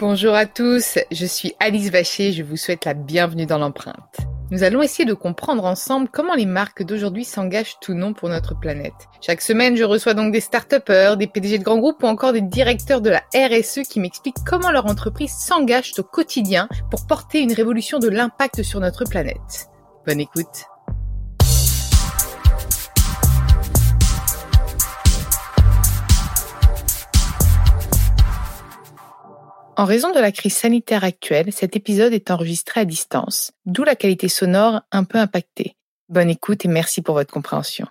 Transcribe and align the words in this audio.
Bonjour 0.00 0.34
à 0.34 0.46
tous, 0.46 0.98
je 1.12 1.24
suis 1.24 1.54
Alice 1.60 1.90
Vacher, 1.90 2.32
je 2.32 2.42
vous 2.42 2.56
souhaite 2.56 2.84
la 2.84 2.94
bienvenue 2.94 3.46
dans 3.46 3.58
l'empreinte. 3.58 4.26
Nous 4.50 4.62
allons 4.62 4.82
essayer 4.82 5.04
de 5.04 5.14
comprendre 5.14 5.64
ensemble 5.64 6.08
comment 6.12 6.34
les 6.34 6.46
marques 6.46 6.82
d'aujourd'hui 6.82 7.24
s'engagent 7.24 7.78
tout 7.80 7.94
non 7.94 8.12
pour 8.12 8.28
notre 8.28 8.58
planète. 8.58 8.92
Chaque 9.20 9.40
semaine, 9.40 9.76
je 9.76 9.84
reçois 9.84 10.14
donc 10.14 10.32
des 10.32 10.40
start 10.40 10.74
des 11.16 11.26
PDG 11.26 11.58
de 11.58 11.64
grands 11.64 11.78
groupes 11.78 12.02
ou 12.02 12.06
encore 12.06 12.32
des 12.32 12.42
directeurs 12.42 13.00
de 13.00 13.10
la 13.10 13.22
RSE 13.34 13.88
qui 13.88 14.00
m'expliquent 14.00 14.44
comment 14.44 14.70
leur 14.70 14.86
entreprise 14.86 15.32
s'engage 15.32 15.92
au 15.98 16.02
quotidien 16.02 16.68
pour 16.90 17.06
porter 17.06 17.40
une 17.40 17.52
révolution 17.52 17.98
de 17.98 18.08
l'impact 18.08 18.62
sur 18.62 18.80
notre 18.80 19.04
planète. 19.04 19.70
Bonne 20.06 20.20
écoute. 20.20 20.66
En 29.76 29.86
raison 29.86 30.12
de 30.12 30.20
la 30.20 30.30
crise 30.30 30.56
sanitaire 30.56 31.02
actuelle, 31.02 31.52
cet 31.52 31.74
épisode 31.74 32.12
est 32.12 32.30
enregistré 32.30 32.82
à 32.82 32.84
distance, 32.84 33.50
d'où 33.66 33.82
la 33.82 33.96
qualité 33.96 34.28
sonore 34.28 34.82
un 34.92 35.02
peu 35.02 35.18
impactée. 35.18 35.74
Bonne 36.08 36.30
écoute 36.30 36.64
et 36.64 36.68
merci 36.68 37.02
pour 37.02 37.16
votre 37.16 37.32
compréhension. 37.32 37.88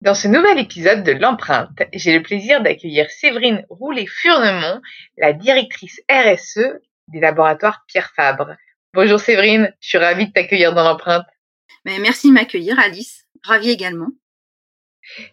Dans 0.00 0.14
ce 0.14 0.28
nouvel 0.28 0.58
épisode 0.58 1.04
de 1.04 1.12
l'empreinte, 1.12 1.82
j'ai 1.92 2.16
le 2.16 2.22
plaisir 2.22 2.62
d'accueillir 2.62 3.10
Séverine 3.10 3.66
Roulet-Furnemont, 3.68 4.80
la 5.18 5.34
directrice 5.34 6.00
RSE 6.10 6.80
des 7.08 7.20
laboratoires 7.20 7.84
Pierre 7.86 8.10
Fabre. 8.16 8.56
Bonjour 8.94 9.20
Séverine, 9.20 9.74
je 9.80 9.88
suis 9.88 9.98
ravie 9.98 10.28
de 10.28 10.32
t'accueillir 10.32 10.74
dans 10.74 10.84
l'empreinte. 10.84 11.26
merci 11.84 12.28
de 12.28 12.32
m'accueillir 12.32 12.78
Alice, 12.80 13.26
ravie 13.44 13.70
également. 13.70 14.08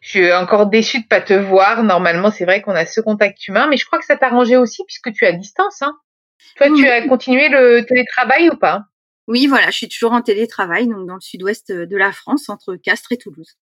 Je 0.01 0.09
suis 0.09 0.33
encore 0.33 0.67
déçue 0.67 1.01
de 1.01 1.07
pas 1.07 1.21
te 1.21 1.33
voir. 1.33 1.83
Normalement, 1.83 2.31
c'est 2.31 2.45
vrai 2.45 2.61
qu'on 2.61 2.75
a 2.75 2.85
ce 2.85 3.01
contact 3.01 3.47
humain, 3.47 3.67
mais 3.69 3.77
je 3.77 3.85
crois 3.85 3.99
que 3.99 4.05
ça 4.05 4.17
t'a 4.17 4.27
arrangé 4.27 4.57
aussi 4.57 4.83
puisque 4.85 5.11
tu 5.13 5.25
es 5.25 5.27
à 5.27 5.31
distance. 5.33 5.81
Hein. 5.81 5.97
Toi, 6.57 6.67
tu 6.75 6.87
as 6.87 7.07
continué 7.07 7.49
le 7.49 7.85
télétravail 7.85 8.49
ou 8.49 8.55
pas? 8.55 8.85
Oui, 9.27 9.47
voilà, 9.47 9.67
je 9.67 9.77
suis 9.77 9.89
toujours 9.89 10.13
en 10.13 10.21
télétravail, 10.21 10.87
donc 10.87 11.07
dans 11.07 11.13
le 11.13 11.21
sud-ouest 11.21 11.71
de 11.71 11.97
la 11.97 12.11
France, 12.11 12.49
entre 12.49 12.75
Castres 12.75 13.11
et 13.11 13.17
Toulouse. 13.17 13.57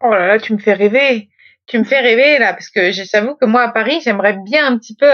Oh 0.00 0.10
là 0.10 0.26
là, 0.26 0.38
tu 0.38 0.52
me 0.52 0.58
fais 0.58 0.72
rêver. 0.72 1.28
Tu 1.66 1.78
me 1.78 1.84
fais 1.84 2.00
rêver 2.00 2.38
là, 2.38 2.52
parce 2.52 2.68
que 2.68 2.90
j'avoue 2.90 3.36
que 3.36 3.44
moi 3.44 3.62
à 3.62 3.68
Paris, 3.70 4.00
j'aimerais 4.02 4.36
bien 4.44 4.66
un 4.66 4.76
petit 4.78 4.96
peu 4.96 5.08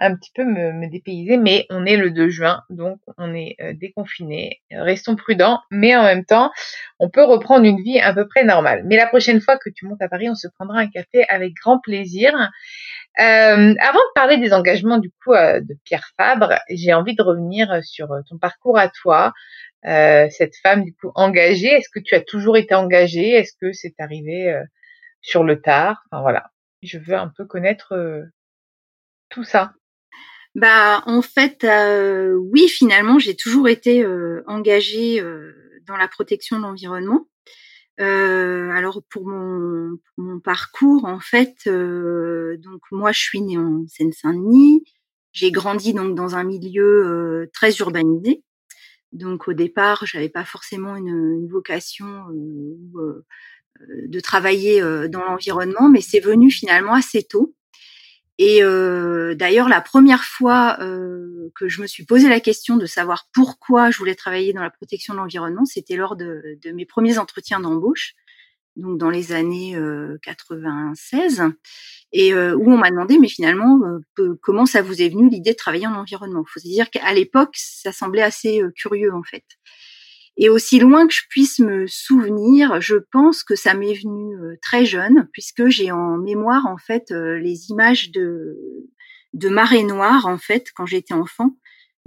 un 0.00 0.16
petit 0.16 0.30
peu 0.34 0.44
me, 0.44 0.72
me, 0.72 0.88
dépayser, 0.88 1.36
mais 1.36 1.66
on 1.68 1.84
est 1.84 1.98
le 1.98 2.10
2 2.10 2.30
juin, 2.30 2.62
donc 2.70 2.98
on 3.18 3.34
est 3.34 3.56
euh, 3.60 3.74
déconfiné. 3.74 4.62
Restons 4.70 5.14
prudents, 5.14 5.60
mais 5.70 5.94
en 5.94 6.02
même 6.02 6.24
temps, 6.24 6.50
on 6.98 7.10
peut 7.10 7.22
reprendre 7.22 7.66
une 7.66 7.82
vie 7.82 8.00
à 8.00 8.14
peu 8.14 8.26
près 8.26 8.42
normale. 8.44 8.82
Mais 8.86 8.96
la 8.96 9.06
prochaine 9.06 9.40
fois 9.40 9.58
que 9.58 9.68
tu 9.68 9.86
montes 9.86 10.00
à 10.00 10.08
Paris, 10.08 10.30
on 10.30 10.34
se 10.34 10.48
prendra 10.48 10.78
un 10.78 10.88
café 10.88 11.24
avec 11.28 11.52
grand 11.54 11.78
plaisir. 11.78 12.32
Euh, 12.34 13.74
avant 13.78 13.98
de 13.98 14.14
parler 14.14 14.38
des 14.38 14.54
engagements 14.54 14.98
du 14.98 15.10
coup 15.22 15.34
euh, 15.34 15.60
de 15.60 15.76
Pierre 15.84 16.08
Fabre, 16.16 16.54
j'ai 16.70 16.94
envie 16.94 17.14
de 17.14 17.22
revenir 17.22 17.84
sur 17.84 18.08
ton 18.28 18.38
parcours 18.38 18.78
à 18.78 18.88
toi. 18.88 19.32
cette 19.84 20.56
femme 20.62 20.84
du 20.84 20.94
coup 20.94 21.12
engagée, 21.14 21.68
est-ce 21.68 21.90
que 21.90 22.00
tu 22.00 22.14
as 22.14 22.22
toujours 22.22 22.56
été 22.56 22.74
engagée? 22.74 23.30
Est-ce 23.32 23.52
que 23.60 23.72
c'est 23.72 23.94
arrivé 23.98 24.58
sur 25.20 25.44
le 25.44 25.60
tard? 25.60 26.02
Enfin 26.10 26.22
voilà, 26.22 26.50
je 26.82 26.98
veux 26.98 27.16
un 27.16 27.30
peu 27.36 27.44
connaître 27.44 27.94
tout 29.30 29.44
ça. 29.44 29.72
Bah 30.56 31.02
en 31.06 31.22
fait 31.22 31.62
euh, 31.62 32.34
oui 32.34 32.66
finalement 32.68 33.20
j'ai 33.20 33.36
toujours 33.36 33.68
été 33.68 34.02
euh, 34.02 34.42
engagée 34.48 35.20
euh, 35.20 35.52
dans 35.86 35.96
la 35.96 36.08
protection 36.08 36.56
de 36.58 36.62
l'environnement. 36.62 37.28
alors 37.98 39.02
pour 39.10 39.26
mon, 39.26 39.98
mon, 40.16 40.40
parcours 40.40 41.04
en 41.04 41.20
fait 41.20 41.68
donc 41.68 42.82
moi 42.90 43.12
je 43.12 43.20
suis 43.20 43.40
née 43.42 43.58
en 43.58 43.84
Seine-Saint-Denis. 43.88 44.82
J'ai 45.32 45.52
grandi 45.52 45.94
donc 45.94 46.16
dans 46.16 46.34
un 46.34 46.44
milieu 46.44 47.48
très 47.52 47.72
urbanisé. 47.76 48.42
Donc 49.12 49.48
au 49.48 49.52
départ 49.52 50.06
j'avais 50.06 50.30
pas 50.30 50.44
forcément 50.44 50.96
une, 50.96 51.08
une 51.08 51.48
vocation 51.48 52.08
de 53.88 54.20
travailler 54.20 54.80
dans 55.08 55.24
l'environnement, 55.24 55.88
mais 55.88 56.00
c'est 56.00 56.20
venu 56.20 56.50
finalement 56.50 56.94
assez 56.94 57.22
tôt. 57.22 57.54
Et 58.42 58.62
euh, 58.62 59.34
d'ailleurs, 59.34 59.68
la 59.68 59.82
première 59.82 60.24
fois 60.24 60.78
euh, 60.80 61.52
que 61.54 61.68
je 61.68 61.82
me 61.82 61.86
suis 61.86 62.06
posé 62.06 62.26
la 62.26 62.40
question 62.40 62.78
de 62.78 62.86
savoir 62.86 63.28
pourquoi 63.34 63.90
je 63.90 63.98
voulais 63.98 64.14
travailler 64.14 64.54
dans 64.54 64.62
la 64.62 64.70
protection 64.70 65.12
de 65.12 65.18
l'environnement, 65.18 65.66
c'était 65.66 65.94
lors 65.94 66.16
de, 66.16 66.58
de, 66.64 66.70
mes 66.70 66.86
premiers 66.86 67.18
entretiens 67.18 67.60
d'embauche, 67.60 68.14
donc 68.76 68.96
dans 68.96 69.10
les 69.10 69.32
années 69.32 69.76
euh, 69.76 70.16
96, 70.22 71.42
et 72.12 72.32
euh, 72.32 72.56
où 72.56 72.72
on 72.72 72.78
m'a 72.78 72.88
demandé, 72.90 73.18
mais 73.18 73.28
finalement, 73.28 73.78
euh, 74.18 74.38
comment 74.40 74.64
ça 74.64 74.80
vous 74.80 75.02
est 75.02 75.10
venu 75.10 75.28
l'idée 75.28 75.50
de 75.50 75.56
travailler 75.56 75.86
en 75.86 75.94
environnement? 75.94 76.42
Faut 76.48 76.60
se 76.60 76.66
dire 76.66 76.88
qu'à 76.88 77.12
l'époque, 77.12 77.56
ça 77.56 77.92
semblait 77.92 78.22
assez 78.22 78.62
curieux 78.74 79.12
en 79.12 79.22
fait. 79.22 79.44
Et 80.40 80.48
aussi 80.48 80.80
loin 80.80 81.06
que 81.06 81.14
je 81.14 81.22
puisse 81.28 81.60
me 81.60 81.86
souvenir, 81.86 82.80
je 82.80 82.96
pense 82.96 83.44
que 83.44 83.54
ça 83.54 83.74
m'est 83.74 83.94
venu 83.94 84.36
euh, 84.36 84.56
très 84.62 84.84
jeune, 84.84 85.28
puisque 85.32 85.68
j'ai 85.68 85.92
en 85.92 86.16
mémoire 86.16 86.66
en 86.66 86.78
fait 86.78 87.12
euh, 87.12 87.38
les 87.38 87.70
images 87.70 88.10
de 88.10 88.56
de 89.32 89.48
marée 89.48 89.84
noire 89.84 90.26
en 90.26 90.38
fait 90.38 90.72
quand 90.74 90.86
j'étais 90.86 91.14
enfant, 91.14 91.56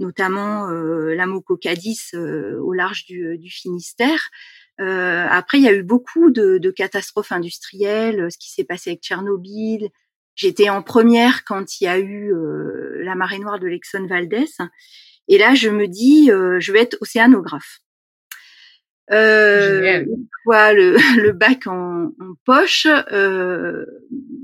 notamment 0.00 0.68
euh, 0.68 1.14
la 1.14 1.26
Mococadis 1.26 2.00
euh, 2.14 2.58
au 2.60 2.72
large 2.72 3.06
du, 3.06 3.38
du 3.38 3.50
Finistère. 3.50 4.30
Euh, 4.80 5.26
après, 5.30 5.58
il 5.58 5.64
y 5.64 5.68
a 5.68 5.72
eu 5.72 5.82
beaucoup 5.82 6.30
de, 6.30 6.58
de 6.58 6.70
catastrophes 6.70 7.32
industrielles, 7.32 8.30
ce 8.30 8.38
qui 8.38 8.50
s'est 8.50 8.64
passé 8.64 8.90
avec 8.90 9.02
Tchernobyl. 9.02 9.88
J'étais 10.34 10.68
en 10.68 10.82
première 10.82 11.44
quand 11.44 11.80
il 11.80 11.84
y 11.84 11.86
a 11.86 11.98
eu 11.98 12.34
la 13.04 13.14
marée 13.14 13.38
noire 13.38 13.60
de 13.60 13.68
l'Exxon 13.68 14.04
Valdez. 14.08 14.48
Et 15.28 15.38
là, 15.38 15.54
je 15.54 15.68
me 15.68 15.86
dis, 15.86 16.26
je 16.26 16.72
vais 16.72 16.80
être 16.80 16.96
océanographe. 17.00 17.83
Euh, 19.10 20.04
fois 20.44 20.72
le, 20.72 20.96
le 21.20 21.32
bac 21.32 21.66
en, 21.66 22.06
en 22.06 22.34
poche, 22.44 22.86
euh, 23.12 23.84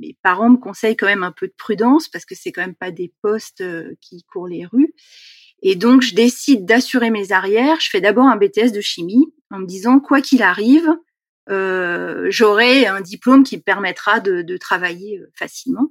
mes 0.01 0.17
parents 0.23 0.51
me 0.51 0.57
conseillent 0.57 0.97
quand 0.97 1.07
même 1.07 1.23
un 1.23 1.33
peu 1.33 1.47
de 1.47 1.55
prudence 1.57 2.09
parce 2.09 2.25
que 2.25 2.35
c'est 2.35 2.53
quand 2.53 2.63
même 2.63 2.75
pas 2.75 2.91
des 2.91 3.13
postes 3.23 3.63
euh, 3.63 3.95
qui 4.01 4.23
courent 4.25 4.49
les 4.49 4.67
rues. 4.67 4.95
Et 5.63 5.77
donc 5.77 6.03
je 6.03 6.15
décide 6.15 6.65
d'assurer 6.65 7.11
mes 7.11 7.33
arrières. 7.33 7.81
Je 7.81 7.91
fais 7.91 8.01
d'abord 8.01 8.27
un 8.27 8.37
BTS 8.37 8.73
de 8.73 8.81
chimie 8.81 9.33
en 9.51 9.59
me 9.59 9.67
disant 9.67 10.01
quoi 10.01 10.21
qu'il 10.21 10.43
arrive, 10.43 10.89
euh, 11.51 12.27
j'aurai 12.31 12.87
un 12.87 13.01
diplôme 13.01 13.43
qui 13.43 13.57
me 13.57 13.63
permettra 13.63 14.21
de, 14.21 14.43
de 14.43 14.57
travailler 14.57 15.19
euh, 15.19 15.31
facilement. 15.35 15.89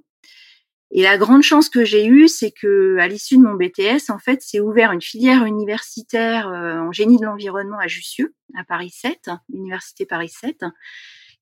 Et 0.92 1.04
la 1.04 1.18
grande 1.18 1.44
chance 1.44 1.70
que 1.70 1.86
j'ai 1.86 2.08
eue, 2.08 2.28
c'est 2.28 2.52
que 2.52 2.98
à 2.98 3.08
l'issue 3.08 3.38
de 3.38 3.44
mon 3.44 3.54
BTS, 3.54 4.10
en 4.10 4.18
fait, 4.18 4.42
c'est 4.42 4.60
ouvert 4.60 4.92
une 4.92 5.02
filière 5.02 5.46
universitaire 5.46 6.50
euh, 6.50 6.80
en 6.80 6.92
génie 6.92 7.20
de 7.20 7.26
l'environnement 7.26 7.78
à 7.78 7.88
Jussieu, 7.88 8.34
à 8.58 8.64
Paris 8.64 8.90
7, 8.90 9.30
université 9.54 10.08
Paris 10.08 10.30
7. 10.30 10.66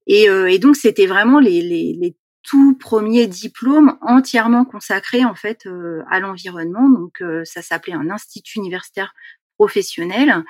Et, 0.06 0.30
euh, 0.30 0.52
et 0.52 0.59
donc, 0.59 0.75
c'était 0.75 1.06
vraiment 1.06 1.39
les, 1.39 1.62
les, 1.62 1.94
les, 1.94 2.16
tout 2.44 2.77
premiers 2.77 3.27
diplômes 3.27 3.98
entièrement 4.00 4.63
consacrés 4.63 5.25
en 5.25 5.36
fait 5.36 5.66
euh, 5.66 6.01
à 6.10 6.22
l'environnement. 6.22 6.89
Donc, 6.89 7.22
ça 7.44 7.62
s'appelait 7.62 7.94
un 7.94 8.10
institut 8.10 8.60
universitaire 8.60 9.13
professionnel. 9.57 10.45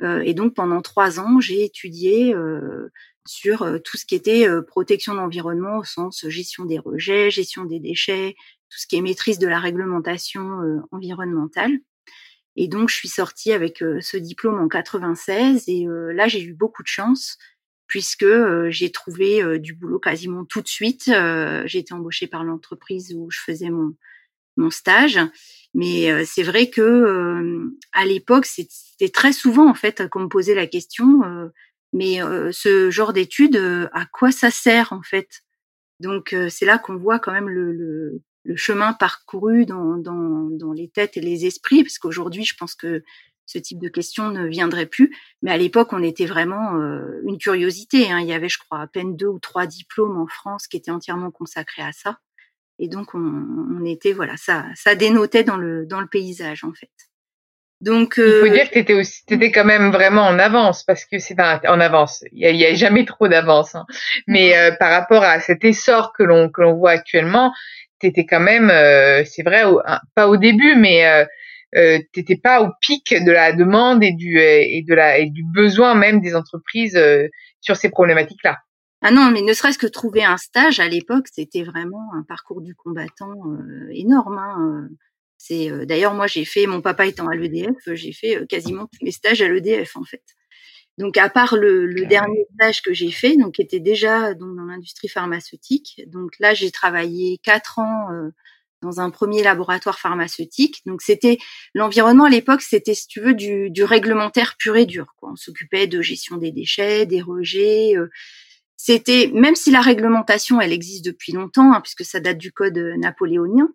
et 0.00 0.32
donc, 0.32 0.54
pendant 0.54 0.80
trois 0.80 1.20
ans, 1.20 1.40
j'ai 1.40 1.62
étudié 1.64 2.34
sur 3.26 3.62
euh, 3.62 3.78
tout 3.78 3.96
ce 3.96 4.04
qui 4.04 4.14
était 4.14 4.48
euh, 4.48 4.62
protection 4.62 5.14
de 5.14 5.18
l'environnement 5.18 5.78
au 5.78 5.84
sens 5.84 6.26
gestion 6.28 6.64
des 6.64 6.78
rejets, 6.78 7.30
gestion 7.30 7.64
des 7.64 7.80
déchets, 7.80 8.34
tout 8.68 8.78
ce 8.78 8.86
qui 8.86 8.96
est 8.96 9.02
maîtrise 9.02 9.38
de 9.38 9.46
la 9.46 9.60
réglementation 9.60 10.60
euh, 10.62 10.80
environnementale. 10.90 11.78
Et 12.56 12.68
donc, 12.68 12.90
je 12.90 12.96
suis 12.96 13.08
sortie 13.08 13.52
avec 13.52 13.78
ce 13.78 14.16
diplôme 14.18 14.60
en 14.60 14.68
96 14.68 15.64
et 15.68 15.86
là, 15.88 16.28
j'ai 16.28 16.42
eu 16.42 16.52
beaucoup 16.52 16.82
de 16.82 16.86
chance 16.86 17.38
puisque 17.86 18.26
j'ai 18.68 18.92
trouvé 18.92 19.58
du 19.58 19.72
boulot 19.72 19.98
quasiment 19.98 20.44
tout 20.44 20.60
de 20.60 20.68
suite. 20.68 21.04
j'ai 21.06 21.78
été 21.78 21.94
embauchée 21.94 22.26
par 22.26 22.44
l'entreprise 22.44 23.14
où 23.16 23.30
je 23.30 23.40
faisais 23.40 23.70
mon, 23.70 23.96
mon 24.58 24.68
stage. 24.68 25.18
Mais 25.72 26.26
c'est 26.26 26.42
vrai 26.42 26.68
que 26.68 27.72
à 27.92 28.04
l'époque, 28.04 28.44
c'était 28.44 29.08
très 29.08 29.32
souvent 29.32 29.66
en 29.66 29.74
fait 29.74 30.06
qu'on 30.10 30.24
me 30.24 30.28
posait 30.28 30.54
la 30.54 30.66
question 30.66 31.22
Mais 31.92 32.20
ce 32.52 32.90
genre 32.90 33.12
d'études, 33.12 33.56
à 33.92 34.06
quoi 34.06 34.32
ça 34.32 34.50
sert 34.50 34.92
en 34.92 35.02
fait? 35.02 35.42
Donc 36.00 36.34
c'est 36.48 36.64
là 36.64 36.78
qu'on 36.78 36.96
voit 36.96 37.18
quand 37.18 37.32
même 37.32 37.48
le, 37.48 37.72
le, 37.72 38.22
le 38.44 38.56
chemin 38.56 38.92
parcouru 38.92 39.66
dans, 39.66 39.96
dans, 39.96 40.48
dans, 40.50 40.72
les 40.72 40.88
têtes 40.88 41.16
et 41.16 41.20
les 41.20 41.46
esprits, 41.46 41.82
parce 41.82 41.98
qu'aujourd'hui, 41.98 42.44
je 42.44 42.56
pense 42.56 42.74
que 42.74 43.02
ce 43.46 43.58
type 43.58 43.78
de 43.78 43.88
questions 43.88 44.30
ne 44.30 44.46
viendrait 44.46 44.86
plus. 44.86 45.14
Mais 45.42 45.50
à 45.50 45.56
l'époque, 45.56 45.92
on 45.92 46.02
était 46.02 46.26
vraiment 46.26 46.72
une 47.24 47.38
curiosité. 47.38 48.10
Hein. 48.10 48.20
Il 48.20 48.26
y 48.26 48.32
avait, 48.32 48.48
je 48.48 48.58
crois, 48.58 48.80
à 48.80 48.86
peine 48.86 49.16
deux 49.16 49.26
ou 49.26 49.38
trois 49.38 49.66
diplômes 49.66 50.16
en 50.16 50.26
France 50.26 50.66
qui 50.66 50.76
étaient 50.76 50.90
entièrement 50.90 51.30
consacrés 51.30 51.82
à 51.82 51.92
ça. 51.92 52.18
Et 52.78 52.88
donc, 52.88 53.14
on, 53.14 53.18
on 53.18 53.84
était, 53.84 54.12
voilà, 54.12 54.36
ça, 54.36 54.66
ça 54.74 54.94
dénotait 54.94 55.44
dans 55.44 55.56
le, 55.56 55.86
dans 55.86 56.00
le 56.00 56.06
paysage, 56.06 56.64
en 56.64 56.72
fait. 56.72 56.90
Donc, 57.82 58.14
il 58.16 58.22
faut 58.22 58.46
euh, 58.46 58.48
dire 58.48 58.68
que 58.68 58.74
t'étais 58.74 58.94
aussi, 58.94 59.24
t'étais 59.26 59.50
quand 59.50 59.64
même 59.64 59.90
vraiment 59.90 60.22
en 60.22 60.38
avance 60.38 60.84
parce 60.84 61.04
que 61.04 61.18
c'est 61.18 61.40
en 61.40 61.80
avance. 61.80 62.24
Il 62.30 62.56
y 62.56 62.64
a, 62.64 62.74
jamais 62.74 63.04
trop 63.04 63.26
d'avance, 63.26 63.74
hein. 63.74 63.86
mais 64.28 64.56
euh, 64.56 64.70
par 64.78 64.92
rapport 64.92 65.24
à 65.24 65.40
cet 65.40 65.64
essor 65.64 66.12
que 66.16 66.22
l'on 66.22 66.48
que 66.48 66.62
l'on 66.62 66.74
voit 66.74 66.92
actuellement, 66.92 67.52
t'étais 67.98 68.24
quand 68.24 68.38
même, 68.38 68.70
euh, 68.70 69.24
c'est 69.24 69.42
vrai, 69.42 69.64
pas 70.14 70.28
au 70.28 70.36
début, 70.36 70.76
mais 70.76 71.26
euh, 71.74 71.98
t'étais 72.12 72.36
pas 72.36 72.62
au 72.62 72.68
pic 72.80 73.12
de 73.12 73.32
la 73.32 73.52
demande 73.52 74.04
et 74.04 74.12
du 74.12 74.38
et 74.38 74.84
de 74.86 74.94
la 74.94 75.18
et 75.18 75.26
du 75.28 75.42
besoin 75.52 75.96
même 75.96 76.20
des 76.20 76.36
entreprises 76.36 77.00
sur 77.60 77.74
ces 77.74 77.90
problématiques-là. 77.90 78.58
Ah 79.04 79.10
non, 79.10 79.32
mais 79.32 79.42
ne 79.42 79.52
serait-ce 79.52 79.78
que 79.78 79.88
trouver 79.88 80.22
un 80.22 80.36
stage 80.36 80.78
à 80.78 80.86
l'époque, 80.86 81.26
c'était 81.32 81.64
vraiment 81.64 82.14
un 82.14 82.22
parcours 82.22 82.60
du 82.60 82.76
combattant 82.76 83.34
énorme. 83.90 84.38
Hein, 84.38 84.88
c'est 85.42 85.72
euh, 85.72 85.84
d'ailleurs 85.84 86.14
moi 86.14 86.28
j'ai 86.28 86.44
fait 86.44 86.66
mon 86.66 86.80
papa 86.80 87.04
étant 87.04 87.26
à 87.26 87.34
l'EDF, 87.34 87.74
j'ai 87.94 88.12
fait 88.12 88.36
euh, 88.36 88.46
quasiment 88.46 88.86
tous 88.86 89.04
mes 89.04 89.10
stages 89.10 89.42
à 89.42 89.48
l'EDF 89.48 89.96
en 89.96 90.04
fait. 90.04 90.22
Donc 90.98 91.16
à 91.16 91.28
part 91.28 91.56
le, 91.56 91.84
le 91.84 92.06
dernier 92.06 92.46
stage 92.54 92.80
que 92.80 92.94
j'ai 92.94 93.10
fait, 93.10 93.36
donc 93.36 93.54
qui 93.54 93.62
était 93.62 93.80
déjà 93.80 94.34
donc 94.34 94.56
dans 94.56 94.64
l'industrie 94.64 95.08
pharmaceutique. 95.08 96.00
Donc 96.06 96.38
là 96.38 96.54
j'ai 96.54 96.70
travaillé 96.70 97.38
quatre 97.42 97.80
ans 97.80 98.12
euh, 98.12 98.30
dans 98.82 99.00
un 99.00 99.10
premier 99.10 99.42
laboratoire 99.42 99.98
pharmaceutique. 99.98 100.80
Donc 100.86 101.02
c'était 101.02 101.38
l'environnement 101.74 102.26
à 102.26 102.30
l'époque, 102.30 102.62
c'était 102.62 102.94
si 102.94 103.08
tu 103.08 103.20
veux 103.20 103.34
du, 103.34 103.68
du, 103.70 103.82
réglementaire 103.82 104.54
pur 104.56 104.76
et 104.76 104.86
dur. 104.86 105.12
Quoi. 105.16 105.30
On 105.32 105.36
s'occupait 105.36 105.88
de 105.88 106.00
gestion 106.02 106.36
des 106.36 106.52
déchets, 106.52 107.04
des 107.04 107.20
rejets. 107.20 107.94
c'était 108.76 109.28
même 109.34 109.56
si 109.56 109.72
la 109.72 109.80
réglementation 109.80 110.60
elle 110.60 110.72
existe 110.72 111.04
depuis 111.04 111.32
longtemps, 111.32 111.72
hein, 111.72 111.80
puisque 111.80 112.04
ça 112.04 112.20
date 112.20 112.38
du 112.38 112.52
code 112.52 112.78
napoléonien. 112.98 113.68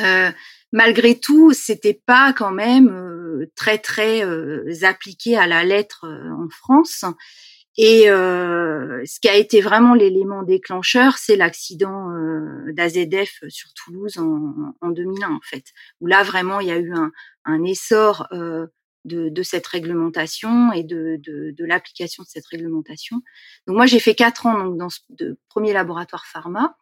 Euh, 0.00 0.30
malgré 0.72 1.18
tout, 1.18 1.52
c'était 1.52 2.00
pas 2.06 2.32
quand 2.32 2.50
même 2.50 2.88
euh, 2.88 3.50
très 3.56 3.78
très 3.78 4.24
euh, 4.24 4.72
appliqué 4.82 5.36
à 5.36 5.46
la 5.46 5.64
lettre 5.64 6.04
euh, 6.04 6.30
en 6.32 6.48
France. 6.50 7.04
Et 7.80 8.06
ce 8.06 9.20
qui 9.20 9.28
a 9.28 9.36
été 9.36 9.60
vraiment 9.60 9.94
l'élément 9.94 10.42
déclencheur, 10.42 11.16
c'est 11.16 11.36
l'accident 11.36 12.08
d'AZF 12.72 13.44
sur 13.48 13.72
Toulouse 13.72 14.18
en, 14.18 14.74
en, 14.80 14.88
2001 14.88 15.30
en 15.30 15.38
fait, 15.44 15.62
où 16.00 16.08
là 16.08 16.24
vraiment 16.24 16.58
il 16.58 16.66
y 16.66 16.72
a 16.72 16.76
eu 16.76 16.92
un, 16.92 17.12
un 17.44 17.62
essor 17.62 18.26
de, 18.32 18.72
de, 19.04 19.42
cette 19.44 19.64
réglementation 19.68 20.72
et 20.72 20.82
de, 20.82 21.20
de, 21.22 21.54
de 21.56 21.64
l'application 21.64 22.24
de 22.24 22.28
cette 22.28 22.46
réglementation. 22.46 23.22
Donc 23.68 23.76
moi 23.76 23.86
j'ai 23.86 24.00
fait 24.00 24.16
quatre 24.16 24.46
ans 24.46 24.58
donc 24.58 24.76
dans 24.76 24.88
ce 24.88 24.98
premier 25.48 25.72
laboratoire 25.72 26.26
pharma 26.26 26.76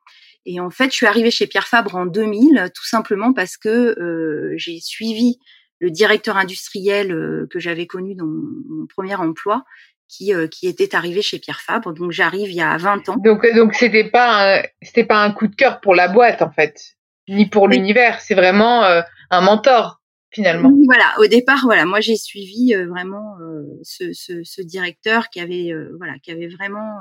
et 0.47 0.61
en 0.61 0.71
fait, 0.71 0.87
je 0.87 0.97
suis 0.97 1.07
arrivée 1.07 1.33
chez 1.33 1.49
Pierre 1.49 1.67
Fabre 1.67 1.97
en 1.97 2.07
2000, 2.07 2.71
tout 2.73 2.87
simplement 2.87 3.33
parce 3.33 3.57
que 3.57 3.69
euh, 3.69 4.55
j'ai 4.57 4.79
suivi 4.81 5.39
le 5.81 5.91
directeur 5.91 6.37
industriel 6.37 7.13
euh, 7.13 7.49
que 7.51 7.59
j'avais 7.59 7.87
connu 7.87 8.15
dans 8.15 8.27
mon, 8.27 8.87
premier 8.87 9.17
emploi, 9.17 9.65
qui, 10.09 10.33
euh, 10.33 10.47
qui 10.47 10.69
était 10.69 10.95
arrivé 10.95 11.21
chez 11.21 11.41
Pierre 11.41 11.61
Fabre. 11.61 11.93
Donc 11.93 12.13
j'arrive 12.13 12.49
il 12.49 12.55
y 12.55 12.63
a 12.63 12.77
20 12.77 13.09
ans. 13.09 13.17
Donc 13.17 13.45
donc 13.57 13.75
c'était 13.75 14.09
pas 14.09 14.63
c'était 14.81 15.05
pas 15.05 15.23
un 15.23 15.33
coup 15.33 15.49
de 15.49 15.57
cœur 15.57 15.81
pour 15.81 15.97
la 15.97 16.07
boîte 16.07 16.43
en 16.43 16.51
fait, 16.53 16.95
ni 17.29 17.47
pour 17.47 17.67
l'univers. 17.67 18.21
C'est 18.21 18.37
vraiment 18.37 18.85
un 18.85 19.41
mentor 19.41 20.01
finalement. 20.31 20.69
Oui, 20.69 20.87
voilà. 20.87 21.13
Au 21.19 21.27
départ, 21.27 21.63
voilà, 21.65 21.87
moi 21.87 21.99
j'ai 21.99 22.17
suivi 22.17 22.73
vraiment 22.89 23.35
ce, 23.83 24.13
ce, 24.13 24.45
ce, 24.45 24.63
directeur 24.63 25.29
qui 25.29 25.41
avait 25.41 25.73
voilà 25.99 26.15
qui 26.23 26.31
avait 26.31 26.49
vraiment 26.49 27.01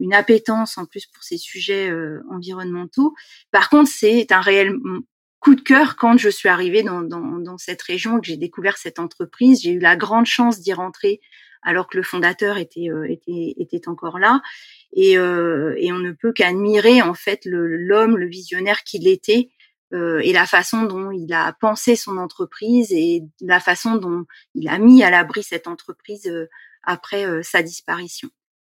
une 0.00 0.14
appétence 0.14 0.78
en 0.78 0.86
plus 0.86 1.06
pour 1.06 1.22
ces 1.22 1.38
sujets 1.38 1.90
euh, 1.90 2.22
environnementaux. 2.30 3.14
Par 3.50 3.68
contre, 3.68 3.90
c'est 3.90 4.32
un 4.32 4.40
réel 4.40 4.74
coup 5.38 5.54
de 5.54 5.60
cœur 5.60 5.96
quand 5.96 6.18
je 6.18 6.28
suis 6.28 6.48
arrivée 6.48 6.82
dans, 6.82 7.02
dans, 7.02 7.38
dans 7.38 7.58
cette 7.58 7.82
région, 7.82 8.20
que 8.20 8.26
j'ai 8.26 8.36
découvert 8.36 8.76
cette 8.76 8.98
entreprise. 8.98 9.62
J'ai 9.62 9.72
eu 9.72 9.78
la 9.78 9.96
grande 9.96 10.26
chance 10.26 10.60
d'y 10.60 10.72
rentrer 10.72 11.20
alors 11.62 11.88
que 11.88 11.96
le 11.96 12.02
fondateur 12.02 12.56
était, 12.56 12.88
euh, 12.90 13.10
était, 13.10 13.54
était 13.58 13.88
encore 13.88 14.18
là. 14.18 14.42
Et, 14.92 15.18
euh, 15.18 15.74
et 15.78 15.92
on 15.92 15.98
ne 15.98 16.12
peut 16.12 16.32
qu'admirer 16.32 17.02
en 17.02 17.14
fait 17.14 17.40
l'homme, 17.44 18.16
le, 18.16 18.26
visionnaire 18.26 18.82
qu'il 18.82 19.06
était. 19.08 19.50
Euh, 19.92 20.20
et 20.20 20.32
la 20.32 20.46
façon 20.46 20.84
dont 20.84 21.10
il 21.10 21.32
a 21.32 21.52
pensé 21.60 21.96
son 21.96 22.16
entreprise 22.16 22.92
et 22.92 23.24
la 23.40 23.58
façon 23.58 23.96
dont 23.96 24.24
il 24.54 24.68
a 24.68 24.78
mis 24.78 25.02
à 25.02 25.10
l'abri 25.10 25.42
cette 25.42 25.66
entreprise 25.66 26.30
après 26.84 27.42
sa 27.42 27.62
disparition. 27.62 28.30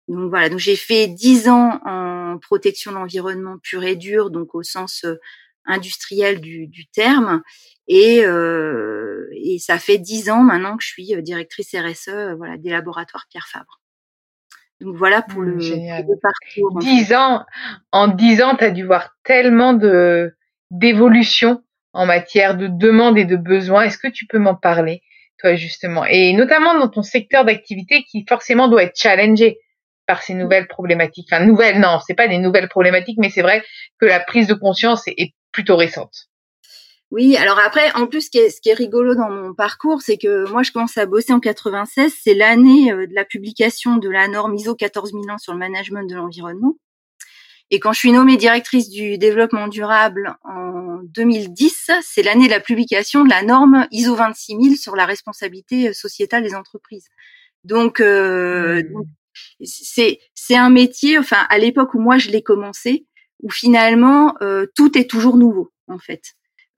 Donc 0.08 0.28
voilà, 0.28 0.48
donc 0.50 0.58
j'ai 0.58 0.76
fait 0.76 1.08
dix 1.08 1.48
ans 1.48 1.80
en 1.84 2.38
protection 2.38 2.90
de 2.90 2.96
l'environnement 2.96 3.56
pur 3.62 3.84
et 3.84 3.96
dur, 3.96 4.30
donc 4.30 4.54
au 4.54 4.62
sens 4.62 5.04
euh, 5.04 5.16
industriel 5.64 6.40
du, 6.40 6.66
du 6.66 6.86
terme, 6.86 7.42
et, 7.88 8.24
euh, 8.24 9.28
et 9.32 9.58
ça 9.58 9.78
fait 9.78 9.98
dix 9.98 10.28
ans 10.28 10.42
maintenant 10.42 10.76
que 10.76 10.82
je 10.82 10.88
suis 10.88 11.14
euh, 11.14 11.22
directrice 11.22 11.74
RSE, 11.74 12.36
voilà, 12.36 12.58
des 12.58 12.70
laboratoires 12.70 13.26
Pierre 13.30 13.48
Fabre. 13.48 13.80
Donc 14.80 14.96
voilà 14.96 15.22
pour 15.22 15.40
le, 15.40 15.56
mmh, 15.56 16.20
parcours. 16.20 16.78
Dix 16.80 17.14
ans, 17.14 17.44
en 17.92 18.08
dix 18.08 18.42
ans, 18.42 18.56
tu 18.56 18.64
as 18.64 18.70
dû 18.70 18.84
voir 18.84 19.16
tellement 19.22 19.72
de 19.72 20.34
d'évolution 20.70 21.62
en 21.92 22.06
matière 22.06 22.56
de 22.56 22.66
demande 22.66 23.16
et 23.16 23.24
de 23.24 23.36
besoins. 23.36 23.82
Est-ce 23.82 23.98
que 23.98 24.08
tu 24.08 24.26
peux 24.26 24.38
m'en 24.38 24.56
parler, 24.56 25.02
toi 25.38 25.54
justement, 25.54 26.04
et 26.04 26.34
notamment 26.34 26.78
dans 26.78 26.88
ton 26.88 27.02
secteur 27.02 27.44
d'activité 27.46 28.02
qui 28.02 28.26
forcément 28.28 28.68
doit 28.68 28.82
être 28.82 28.98
challengé 28.98 29.58
par 30.06 30.22
ces 30.22 30.34
nouvelles 30.34 30.66
problématiques. 30.68 31.28
Enfin, 31.30 31.44
nouvelles, 31.44 31.80
non, 31.80 31.98
c'est 32.06 32.14
pas 32.14 32.28
des 32.28 32.38
nouvelles 32.38 32.68
problématiques, 32.68 33.18
mais 33.18 33.30
c'est 33.30 33.42
vrai 33.42 33.62
que 34.00 34.06
la 34.06 34.20
prise 34.20 34.46
de 34.46 34.54
conscience 34.54 35.02
est, 35.06 35.34
plutôt 35.52 35.76
récente. 35.76 36.26
Oui, 37.12 37.36
alors 37.36 37.60
après, 37.60 37.92
en 37.94 38.08
plus, 38.08 38.22
ce 38.22 38.30
qui 38.30 38.38
est, 38.38 38.50
ce 38.50 38.60
qui 38.60 38.70
est 38.70 38.74
rigolo 38.74 39.14
dans 39.14 39.30
mon 39.30 39.54
parcours, 39.54 40.02
c'est 40.02 40.18
que 40.18 40.50
moi, 40.50 40.64
je 40.64 40.72
commence 40.72 40.98
à 40.98 41.06
bosser 41.06 41.32
en 41.32 41.38
96. 41.38 42.12
C'est 42.20 42.34
l'année 42.34 42.90
euh, 42.90 43.06
de 43.06 43.14
la 43.14 43.24
publication 43.24 43.96
de 43.98 44.08
la 44.08 44.26
norme 44.26 44.56
ISO 44.56 44.74
14001 44.74 45.38
sur 45.38 45.52
le 45.52 45.60
management 45.60 46.10
de 46.10 46.16
l'environnement. 46.16 46.74
Et 47.70 47.78
quand 47.78 47.92
je 47.92 48.00
suis 48.00 48.12
nommée 48.12 48.36
directrice 48.36 48.90
du 48.90 49.16
développement 49.16 49.68
durable 49.68 50.36
en 50.44 50.98
2010, 51.04 51.90
c'est 52.02 52.22
l'année 52.22 52.46
de 52.46 52.50
la 52.50 52.60
publication 52.60 53.24
de 53.24 53.30
la 53.30 53.42
norme 53.42 53.86
ISO 53.90 54.16
26000 54.16 54.76
sur 54.76 54.96
la 54.96 55.06
responsabilité 55.06 55.92
sociétale 55.92 56.42
des 56.42 56.54
entreprises. 56.54 57.08
Donc, 57.64 58.00
euh, 58.00 58.82
mmh. 58.82 58.92
donc 58.92 59.06
c'est 59.64 60.20
c'est 60.34 60.56
un 60.56 60.70
métier, 60.70 61.18
enfin 61.18 61.46
à 61.50 61.58
l'époque 61.58 61.94
où 61.94 62.00
moi 62.00 62.18
je 62.18 62.30
l'ai 62.30 62.42
commencé, 62.42 63.06
où 63.42 63.50
finalement 63.50 64.34
euh, 64.42 64.66
tout 64.74 64.96
est 64.98 65.08
toujours 65.10 65.36
nouveau 65.36 65.72
en 65.88 65.98
fait. 65.98 66.22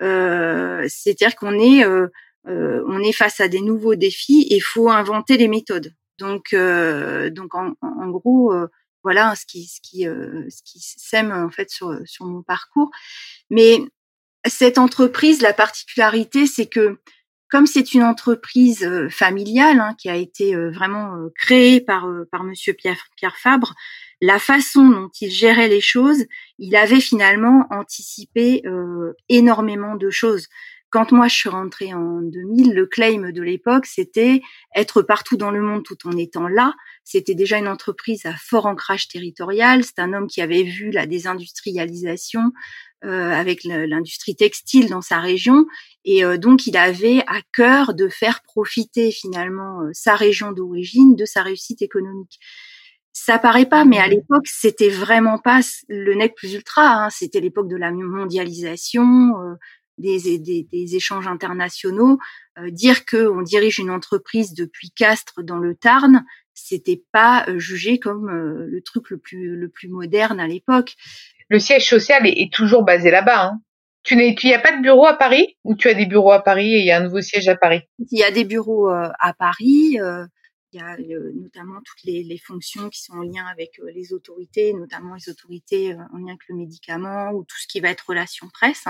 Euh, 0.03 0.85
C'est-à-dire 0.89 1.37
qu'on 1.37 1.59
est, 1.59 1.85
euh, 1.85 2.09
euh, 2.49 2.83
on 2.87 3.01
est 3.01 3.13
face 3.13 3.41
à 3.41 3.49
des 3.49 3.61
nouveaux 3.61 3.95
défis 3.95 4.47
et 4.51 4.61
faut 4.61 4.91
inventer 4.91 5.37
les 5.37 5.49
méthodes. 5.49 5.93
Donc 6.19 6.53
euh, 6.53 7.31
donc 7.31 7.55
en, 7.55 7.75
en 7.83 8.09
gros 8.09 8.53
voilà 9.05 9.35
ce 9.37 9.47
qui 9.47 9.67
ce 9.67 9.81
qui 9.81 10.03
ce 10.05 10.63
qui 10.65 10.81
sème 10.81 11.33
en 11.33 11.51
fait 11.51 11.71
sur 11.71 11.99
sur 12.05 12.27
mon 12.27 12.43
parcours. 12.43 12.91
Mais 13.51 13.79
cette 14.49 14.79
entreprise, 14.79 15.43
la 15.43 15.53
particularité, 15.53 16.47
c'est 16.47 16.67
que 16.67 16.99
comme 17.49 17.67
c'est 17.67 17.95
une 17.95 18.03
entreprise 18.03 18.83
euh, 18.83 19.09
familiale 19.09 19.81
hein, 19.81 19.95
qui 19.99 20.09
a 20.09 20.17
été 20.17 20.55
euh, 20.55 20.71
vraiment 20.71 21.17
euh, 21.17 21.29
créée 21.37 21.81
par 21.81 22.07
par 22.31 22.45
Monsieur 22.45 22.75
Pierre, 22.75 23.37
Fabre, 23.37 23.75
la 24.21 24.39
façon 24.39 24.89
dont 24.89 25.11
il 25.21 25.31
gérait 25.31 25.69
les 25.69 25.81
choses, 25.81 26.25
il 26.59 26.75
avait 26.77 27.01
finalement 27.01 27.67
anticipé 27.71 28.63
énormément 29.29 29.95
de 29.97 30.11
choses. 30.11 30.49
Quand 30.91 31.13
moi 31.13 31.29
je 31.29 31.35
suis 31.35 31.49
rentrée 31.49 31.93
en 31.93 32.21
2000, 32.23 32.73
le 32.73 32.87
claim 32.87 33.31
de 33.33 33.43
l'époque 33.43 33.87
c'était 33.87 34.41
être 34.75 35.03
partout 35.03 35.37
dans 35.37 35.51
le 35.51 35.61
monde 35.61 35.83
tout 35.83 36.07
en 36.07 36.17
étant 36.17 36.49
là. 36.49 36.75
C'était 37.09 37.35
déjà 37.35 37.59
une 37.59 37.69
entreprise 37.69 38.27
à 38.27 38.35
fort 38.35 38.67
ancrage 38.67 39.07
territorial. 39.07 39.85
C'est 39.85 40.01
un 40.01 40.13
homme 40.13 40.27
qui 40.27 40.43
avait 40.43 40.65
vu 40.65 40.91
la 40.91 41.07
désindustrialisation, 41.07 42.41
euh, 42.41 42.51
avec 43.03 43.63
l'industrie 43.65 44.37
textile 44.37 44.89
dans 44.89 45.03
sa 45.03 45.21
région 45.21 45.67
et 46.07 46.25
euh, 46.25 46.39
donc 46.39 46.67
il 46.67 46.77
avait 46.77 47.23
à 47.27 47.43
cœur 47.53 47.93
de 47.93 48.09
faire 48.09 48.43
profiter 48.43 49.11
finalement 49.11 49.83
euh, 49.83 49.91
sa 49.93 50.15
région 50.15 50.53
d'origine 50.53 51.17
de 51.17 51.25
sa 51.25 51.43
réussite 51.43 51.83
économique. 51.83 52.39
Ça 53.13 53.39
paraît 53.39 53.67
pas, 53.67 53.85
mais 53.85 53.99
à 53.99 54.07
mmh. 54.07 54.11
l'époque 54.11 54.47
c'était 54.47 54.89
vraiment 54.89 55.39
pas 55.39 55.61
le 55.89 56.15
nec 56.15 56.35
plus 56.37 56.55
ultra. 56.55 57.07
Hein. 57.07 57.11
C'était 57.11 57.41
l'époque 57.41 57.69
de 57.69 57.77
la 57.77 57.91
mondialisation, 57.91 59.35
des, 59.99 60.39
des, 60.39 60.69
des, 60.71 60.97
échanges 60.97 61.27
internationaux. 61.27 62.19
dire 62.69 63.05
que 63.05 63.27
on 63.29 63.43
dirige 63.43 63.79
une 63.79 63.91
entreprise 63.91 64.53
depuis 64.53 64.91
Castres 64.91 65.43
dans 65.43 65.59
le 65.59 65.75
Tarn, 65.75 66.25
c'était 66.53 67.03
pas 67.11 67.47
jugé 67.57 67.99
comme 67.99 68.31
le 68.31 68.83
truc 68.83 69.09
le 69.09 69.17
plus 69.17 69.57
le 69.57 69.69
plus 69.71 69.89
moderne 69.89 70.39
à 70.39 70.47
l'époque. 70.47 70.95
Le 71.49 71.59
siège 71.59 71.89
social 71.89 72.27
est, 72.27 72.53
toujours 72.53 72.83
basé 72.83 73.11
là-bas. 73.11 73.47
Hein. 73.47 73.61
Tu 74.03 74.17
n'es, 74.17 74.35
tu 74.35 74.49
y 74.49 74.55
a 74.55 74.59
pas 74.59 74.77
de 74.77 74.83
bureau 74.83 75.07
à 75.07 75.15
Paris? 75.15 75.57
Ou 75.65 75.75
tu 75.75 75.89
as 75.89 75.95
des 75.95 76.07
bureaux 76.07 76.33
à 76.33 76.43
Paris 76.43 76.75
et 76.75 76.81
il 76.81 76.87
y 76.87 76.91
a 76.91 76.99
un 76.99 77.03
nouveau 77.05 77.21
siège 77.21 77.49
à 77.49 77.57
Paris? 77.57 77.83
Il 77.99 78.19
y 78.19 78.25
a 78.25 78.31
des 78.31 78.45
bureaux 78.45 78.89
à 78.89 79.35
Paris. 79.39 79.99
Il 80.73 80.81
y 80.81 80.83
a 80.83 80.97
notamment 81.35 81.81
toutes 81.85 82.05
les, 82.05 82.39
fonctions 82.45 82.91
qui 82.91 83.01
sont 83.01 83.15
en 83.15 83.23
lien 83.23 83.47
avec 83.47 83.81
les 83.95 84.13
autorités, 84.13 84.75
notamment 84.75 85.15
les 85.15 85.31
autorités 85.31 85.95
en 85.95 86.19
lien 86.19 86.29
avec 86.29 86.49
le 86.49 86.57
médicament 86.57 87.31
ou 87.33 87.45
tout 87.45 87.57
ce 87.59 87.67
qui 87.67 87.81
va 87.81 87.89
être 87.89 88.05
relation 88.09 88.49
presse. 88.53 88.85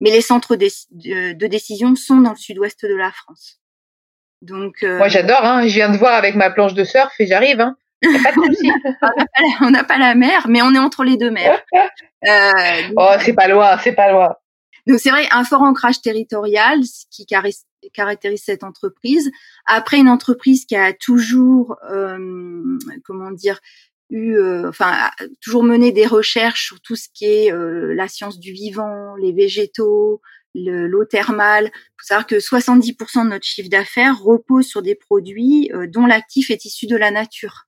Mais 0.00 0.10
les 0.10 0.20
centres 0.20 0.56
de, 0.56 1.46
décision 1.46 1.96
sont 1.96 2.20
dans 2.20 2.30
le 2.30 2.36
sud-ouest 2.36 2.84
de 2.84 2.94
la 2.94 3.10
France. 3.10 3.60
Donc, 4.42 4.82
Moi, 4.82 5.08
j'adore. 5.08 5.44
Hein. 5.44 5.66
Je 5.66 5.74
viens 5.74 5.90
de 5.90 5.96
voir 5.96 6.14
avec 6.14 6.34
ma 6.34 6.50
planche 6.50 6.74
de 6.74 6.84
surf 6.84 7.12
et 7.18 7.26
j'arrive. 7.26 7.60
Hein. 7.60 7.76
Pas 8.02 8.32
on 9.60 9.70
n'a 9.70 9.84
pas, 9.84 9.98
la 9.98 10.14
mer, 10.14 10.46
mais 10.48 10.62
on 10.62 10.74
est 10.74 10.78
entre 10.78 11.04
les 11.04 11.16
deux 11.16 11.30
mers. 11.30 11.60
Euh, 12.26 12.88
oh, 12.96 13.10
c'est 13.20 13.34
pas 13.34 13.48
loin, 13.48 13.76
c'est 13.76 13.92
pas 13.92 14.10
loin. 14.10 14.30
Donc 14.86 15.00
c'est 15.00 15.10
vrai, 15.10 15.26
un 15.30 15.44
fort 15.44 15.62
ancrage 15.62 16.02
territorial 16.02 16.80
qui 17.10 17.26
caractérise 17.26 18.42
cette 18.44 18.64
entreprise. 18.64 19.30
Après, 19.66 19.98
une 19.98 20.08
entreprise 20.08 20.66
qui 20.66 20.76
a 20.76 20.92
toujours, 20.92 21.76
euh, 21.90 22.78
comment 23.04 23.30
dire, 23.30 23.60
eu, 24.10 24.36
euh, 24.36 24.68
enfin, 24.68 25.10
toujours 25.40 25.64
mené 25.64 25.90
des 25.90 26.06
recherches 26.06 26.66
sur 26.66 26.80
tout 26.82 26.96
ce 26.96 27.08
qui 27.14 27.24
est 27.24 27.52
euh, 27.52 27.94
la 27.94 28.08
science 28.08 28.38
du 28.38 28.52
vivant, 28.52 29.16
les 29.16 29.32
végétaux, 29.32 30.20
l'eau 30.54 31.04
thermale. 31.06 31.70
Il 31.74 31.94
faut 31.98 32.06
savoir 32.06 32.26
que 32.26 32.36
70% 32.36 33.24
de 33.24 33.30
notre 33.30 33.46
chiffre 33.46 33.70
d'affaires 33.70 34.20
repose 34.20 34.66
sur 34.66 34.82
des 34.82 34.94
produits 34.94 35.70
dont 35.88 36.06
l'actif 36.06 36.50
est 36.50 36.64
issu 36.66 36.86
de 36.86 36.96
la 36.96 37.10
nature. 37.10 37.64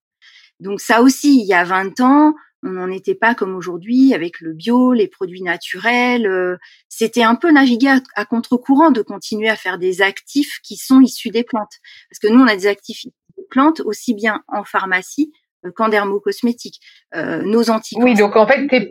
Donc 0.61 0.81
ça 0.81 1.03
aussi, 1.03 1.41
il 1.41 1.47
y 1.47 1.55
a 1.55 1.65
20 1.65 2.01
ans, 2.01 2.35
on 2.63 2.71
n'en 2.71 2.91
était 2.91 3.15
pas 3.15 3.35
comme 3.35 3.55
aujourd'hui 3.55 4.15
avec 4.15 4.41
le 4.41 4.53
bio, 4.53 4.93
les 4.93 5.09
produits 5.09 5.43
naturels. 5.43 6.27
Euh, 6.27 6.57
c'était 6.89 7.23
un 7.23 7.35
peu 7.35 7.51
naviguer 7.51 7.95
à, 8.15 8.25
contre-courant 8.25 8.91
de 8.91 9.03
continuer 9.03 9.49
à 9.49 9.57
faire 9.57 9.79
des 9.79 10.03
actifs 10.03 10.59
qui 10.63 10.77
sont 10.77 11.01
issus 11.01 11.31
des 11.31 11.45
plantes. 11.45 11.75
Parce 12.11 12.19
que 12.19 12.29
nous, 12.29 12.43
on 12.43 12.47
a 12.47 12.57
des 12.57 12.67
actifs 12.67 13.05
des 13.37 13.45
plantes 13.51 13.81
aussi 13.81 14.15
bien 14.15 14.43
en 14.49 14.65
pharmacie 14.65 15.33
euh, 15.65 15.71
qu'en 15.75 15.89
dermocosmétique. 15.89 16.81
Euh, 17.15 17.43
nos 17.43 17.71
anticorps. 17.71 18.05
Oui, 18.05 18.15
donc 18.15 18.37
en 18.37 18.47
fait, 18.47 18.67
tes, 18.67 18.91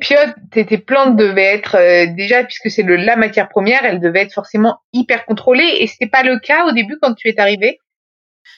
tes, 0.51 0.65
tes 0.65 0.77
plantes 0.77 1.15
devaient 1.15 1.53
être 1.53 1.75
euh, 1.75 2.05
déjà, 2.15 2.43
puisque 2.43 2.69
c'est 2.69 2.83
la 2.83 3.15
matière 3.15 3.49
première, 3.49 3.83
elles 3.83 3.99
devaient 3.99 4.21
être 4.21 4.33
forcément 4.33 4.79
hyper 4.93 5.25
contrôlées. 5.25 5.77
Et 5.79 5.87
c'était 5.87 6.07
pas 6.07 6.23
le 6.23 6.39
cas 6.39 6.65
au 6.65 6.71
début 6.71 6.97
quand 7.01 7.13
tu 7.13 7.29
es 7.29 7.39
arrivé 7.39 7.79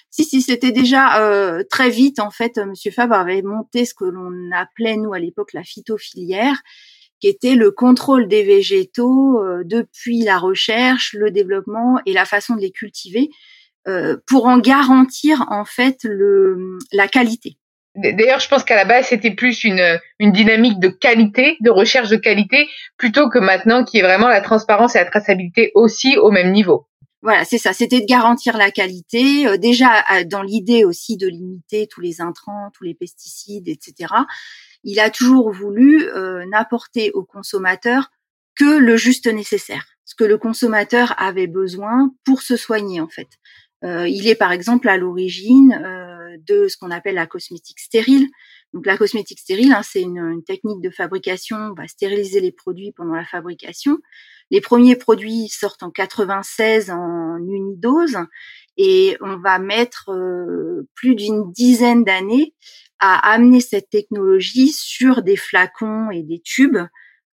si, 0.09 0.23
si, 0.23 0.41
c'était 0.41 0.71
déjà 0.71 1.21
euh, 1.21 1.63
très 1.69 1.89
vite. 1.89 2.19
En 2.19 2.31
fait, 2.31 2.57
Monsieur 2.57 2.91
Fabre 2.91 3.15
avait 3.15 3.41
monté 3.41 3.85
ce 3.85 3.93
que 3.93 4.05
l'on 4.05 4.31
appelait 4.53 4.97
nous 4.97 5.13
à 5.13 5.19
l'époque 5.19 5.53
la 5.53 5.63
phytophilière, 5.63 6.61
qui 7.19 7.27
était 7.27 7.55
le 7.55 7.71
contrôle 7.71 8.27
des 8.27 8.43
végétaux 8.43 9.41
euh, 9.41 9.63
depuis 9.65 10.23
la 10.23 10.37
recherche, 10.37 11.13
le 11.13 11.31
développement 11.31 11.99
et 12.05 12.13
la 12.13 12.25
façon 12.25 12.55
de 12.55 12.61
les 12.61 12.71
cultiver, 12.71 13.29
euh, 13.87 14.17
pour 14.27 14.45
en 14.45 14.59
garantir 14.59 15.45
en 15.49 15.65
fait 15.65 15.97
le 16.03 16.77
la 16.91 17.07
qualité. 17.07 17.57
D'ailleurs, 17.95 18.39
je 18.39 18.47
pense 18.47 18.63
qu'à 18.63 18.75
la 18.75 18.85
base, 18.85 19.07
c'était 19.07 19.31
plus 19.31 19.63
une, 19.63 19.99
une 20.19 20.31
dynamique 20.31 20.79
de 20.79 20.87
qualité, 20.87 21.57
de 21.61 21.71
recherche 21.71 22.09
de 22.09 22.15
qualité, 22.15 22.67
plutôt 22.97 23.27
que 23.27 23.39
maintenant 23.39 23.83
qui 23.83 23.97
est 23.97 24.03
vraiment 24.03 24.27
la 24.27 24.41
transparence 24.41 24.95
et 24.95 24.99
la 24.99 25.05
traçabilité 25.05 25.71
aussi 25.73 26.15
au 26.17 26.29
même 26.29 26.51
niveau. 26.51 26.85
Voilà, 27.23 27.45
c'est 27.45 27.57
ça. 27.57 27.73
C'était 27.73 28.01
de 28.01 28.05
garantir 28.05 28.57
la 28.57 28.69
qualité, 28.69 29.47
euh, 29.47 29.57
déjà 29.57 30.03
dans 30.25 30.43
l'idée 30.43 30.85
aussi 30.85 31.17
de 31.17 31.27
limiter 31.27 31.87
tous 31.87 32.01
les 32.01 32.21
intrants, 32.21 32.69
tous 32.73 32.83
les 32.83 32.93
pesticides, 32.93 33.67
etc. 33.67 34.13
Il 34.83 34.99
a 34.99 35.09
toujours 35.09 35.51
voulu 35.51 36.07
euh, 36.09 36.45
n'apporter 36.45 37.11
au 37.13 37.23
consommateur 37.23 38.11
que 38.55 38.77
le 38.77 38.97
juste 38.97 39.27
nécessaire, 39.27 39.85
ce 40.05 40.15
que 40.15 40.23
le 40.23 40.37
consommateur 40.37 41.15
avait 41.17 41.47
besoin 41.47 42.11
pour 42.23 42.41
se 42.41 42.55
soigner 42.55 43.01
en 43.01 43.09
fait. 43.09 43.29
Euh, 43.83 44.07
il 44.07 44.27
est 44.27 44.35
par 44.35 44.51
exemple 44.51 44.87
à 44.89 44.97
l'origine 44.97 45.79
de 46.47 46.67
ce 46.67 46.77
qu'on 46.77 46.91
appelle 46.91 47.15
la 47.15 47.27
cosmétique 47.27 47.79
stérile. 47.79 48.27
Donc 48.73 48.85
la 48.85 48.97
cosmétique 48.97 49.39
stérile, 49.39 49.71
hein, 49.71 49.81
c'est 49.83 50.01
une, 50.01 50.43
technique 50.45 50.81
de 50.81 50.89
fabrication, 50.89 51.57
on 51.57 51.73
va 51.73 51.87
stériliser 51.87 52.41
les 52.41 52.51
produits 52.51 52.91
pendant 52.91 53.15
la 53.15 53.25
fabrication. 53.25 53.97
Les 54.51 54.61
premiers 54.61 54.95
produits 54.95 55.47
sortent 55.49 55.83
en 55.83 55.91
96 55.91 56.91
en 56.91 57.37
unidose 57.37 58.17
et 58.77 59.17
on 59.21 59.37
va 59.37 59.59
mettre 59.59 60.09
euh, 60.09 60.87
plus 60.95 61.15
d'une 61.15 61.51
dizaine 61.51 62.03
d'années 62.03 62.53
à 62.99 63.31
amener 63.31 63.61
cette 63.61 63.89
technologie 63.89 64.71
sur 64.71 65.21
des 65.21 65.35
flacons 65.35 66.09
et 66.11 66.23
des 66.23 66.39
tubes 66.39 66.79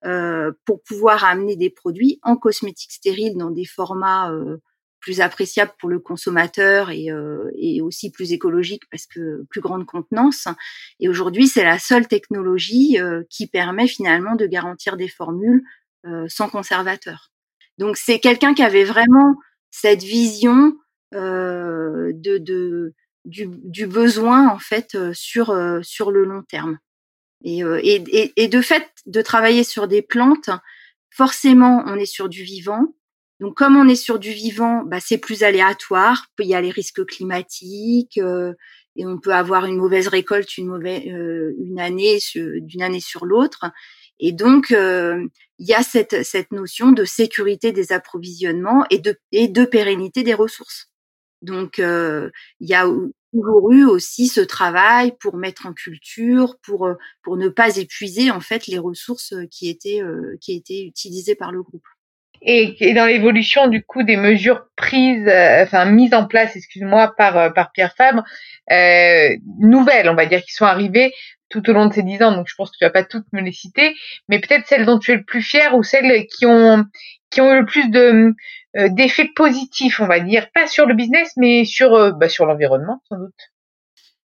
euh, 0.04 0.52
pour 0.66 0.82
pouvoir 0.82 1.24
amener 1.24 1.56
des 1.56 1.70
produits 1.70 2.18
en 2.22 2.36
cosmétique 2.36 2.92
stérile 2.92 3.36
dans 3.36 3.50
des 3.50 3.64
formats 3.64 4.30
euh, 4.32 4.58
plus 5.04 5.20
appréciables 5.20 5.72
pour 5.78 5.90
le 5.90 6.00
consommateur 6.00 6.90
et, 6.90 7.08
et, 7.58 7.82
aussi 7.82 8.10
plus 8.10 8.32
écologiques 8.32 8.84
parce 8.90 9.06
que 9.06 9.44
plus 9.50 9.60
grande 9.60 9.84
contenance. 9.84 10.48
Et 10.98 11.08
aujourd'hui, 11.10 11.46
c'est 11.46 11.62
la 11.62 11.78
seule 11.78 12.08
technologie 12.08 12.96
qui 13.28 13.46
permet 13.46 13.86
finalement 13.86 14.34
de 14.34 14.46
garantir 14.46 14.96
des 14.96 15.08
formules 15.08 15.62
euh, 16.06 16.26
sans 16.28 16.50
conservateur. 16.50 17.30
Donc 17.78 17.96
c'est 17.96 18.18
quelqu'un 18.18 18.52
qui 18.52 18.62
avait 18.62 18.84
vraiment 18.84 19.36
cette 19.70 20.02
vision 20.02 20.76
euh, 21.14 22.12
de, 22.14 22.36
de 22.36 22.92
du, 23.24 23.46
du, 23.48 23.86
besoin 23.86 24.50
en 24.50 24.58
fait 24.58 24.94
euh, 24.96 25.14
sur 25.14 25.48
euh, 25.48 25.80
sur 25.82 26.10
le 26.10 26.24
long 26.24 26.42
terme. 26.42 26.78
Et, 27.42 27.60
et, 27.60 28.32
et, 28.36 28.48
de 28.48 28.60
fait 28.60 28.86
de 29.06 29.22
travailler 29.22 29.64
sur 29.64 29.88
des 29.88 30.02
plantes, 30.02 30.50
forcément 31.10 31.82
on 31.86 31.96
est 31.96 32.04
sur 32.04 32.28
du 32.28 32.42
vivant. 32.42 32.94
Donc 33.40 33.56
comme 33.56 33.76
on 33.76 33.88
est 33.88 33.96
sur 33.96 34.18
du 34.18 34.30
vivant, 34.30 34.84
bah, 34.84 35.00
c'est 35.00 35.18
plus 35.18 35.42
aléatoire. 35.42 36.26
Il 36.38 36.46
y 36.46 36.54
a 36.54 36.60
les 36.60 36.70
risques 36.70 37.04
climatiques 37.04 38.18
et 38.96 39.06
on 39.06 39.18
peut 39.18 39.34
avoir 39.34 39.66
une 39.66 39.76
mauvaise 39.76 40.08
récolte 40.08 40.56
une 40.56 40.68
mauvaise 40.68 41.02
une 41.04 41.80
année 41.80 42.18
d'une 42.34 42.82
année 42.82 43.00
sur 43.00 43.26
l'autre. 43.26 43.72
Et 44.20 44.32
donc, 44.32 44.70
euh, 44.70 45.26
il 45.58 45.66
y 45.68 45.74
a 45.74 45.82
cette, 45.82 46.24
cette 46.24 46.52
notion 46.52 46.92
de 46.92 47.04
sécurité 47.04 47.72
des 47.72 47.92
approvisionnements 47.92 48.84
et 48.90 48.98
de, 48.98 49.16
et 49.32 49.48
de 49.48 49.64
pérennité 49.64 50.22
des 50.22 50.34
ressources. 50.34 50.90
Donc, 51.42 51.78
euh, 51.78 52.30
il 52.60 52.68
y 52.68 52.74
a 52.74 52.86
toujours 53.32 53.72
eu 53.72 53.84
aussi 53.84 54.28
ce 54.28 54.40
travail 54.40 55.16
pour 55.20 55.36
mettre 55.36 55.66
en 55.66 55.74
culture, 55.74 56.56
pour 56.62 56.86
euh, 56.86 56.94
pour 57.22 57.36
ne 57.36 57.48
pas 57.48 57.76
épuiser 57.76 58.30
en 58.30 58.40
fait 58.40 58.66
les 58.66 58.78
ressources 58.78 59.34
qui 59.50 59.68
étaient 59.68 60.00
qui 60.40 60.54
étaient 60.54 60.84
utilisées 60.84 61.34
par 61.34 61.52
le 61.52 61.62
groupe. 61.62 61.84
Et, 62.46 62.76
et 62.80 62.92
dans 62.92 63.06
l'évolution 63.06 63.68
du 63.68 63.82
coup 63.82 64.02
des 64.02 64.16
mesures 64.16 64.66
prises, 64.76 65.26
enfin 65.26 65.86
mises 65.86 66.12
en 66.12 66.26
place, 66.26 66.56
excuse-moi, 66.56 67.14
par 67.16 67.54
par 67.54 67.72
Pierre 67.72 67.94
Fabre, 67.96 68.22
euh, 68.70 69.36
nouvelles, 69.58 70.08
on 70.08 70.14
va 70.14 70.26
dire, 70.26 70.42
qui 70.42 70.52
sont 70.52 70.64
arrivées 70.64 71.12
tout 71.50 71.68
au 71.68 71.72
long 71.72 71.86
de 71.86 71.92
ces 71.92 72.02
dix 72.02 72.22
ans, 72.22 72.32
donc 72.32 72.48
je 72.48 72.54
pense 72.56 72.70
que 72.70 72.76
tu 72.78 72.84
vas 72.84 72.90
pas 72.90 73.04
toutes 73.04 73.30
me 73.32 73.40
les 73.40 73.52
citer, 73.52 73.94
mais 74.28 74.40
peut-être 74.40 74.66
celles 74.66 74.86
dont 74.86 74.98
tu 74.98 75.12
es 75.12 75.16
le 75.16 75.24
plus 75.24 75.42
fier 75.42 75.74
ou 75.76 75.82
celles 75.82 76.26
qui 76.26 76.46
ont 76.46 76.84
qui 77.30 77.40
ont 77.40 77.52
eu 77.52 77.60
le 77.60 77.66
plus 77.66 77.90
de 77.90 78.34
euh, 78.76 78.88
d'effets 78.90 79.30
positifs, 79.36 80.00
on 80.00 80.06
va 80.06 80.20
dire, 80.20 80.48
pas 80.52 80.66
sur 80.66 80.86
le 80.86 80.94
business, 80.94 81.32
mais 81.36 81.64
sur 81.64 81.94
euh, 81.94 82.12
bah, 82.12 82.28
sur 82.28 82.46
l'environnement 82.46 83.02
sans 83.08 83.18
doute. 83.18 83.53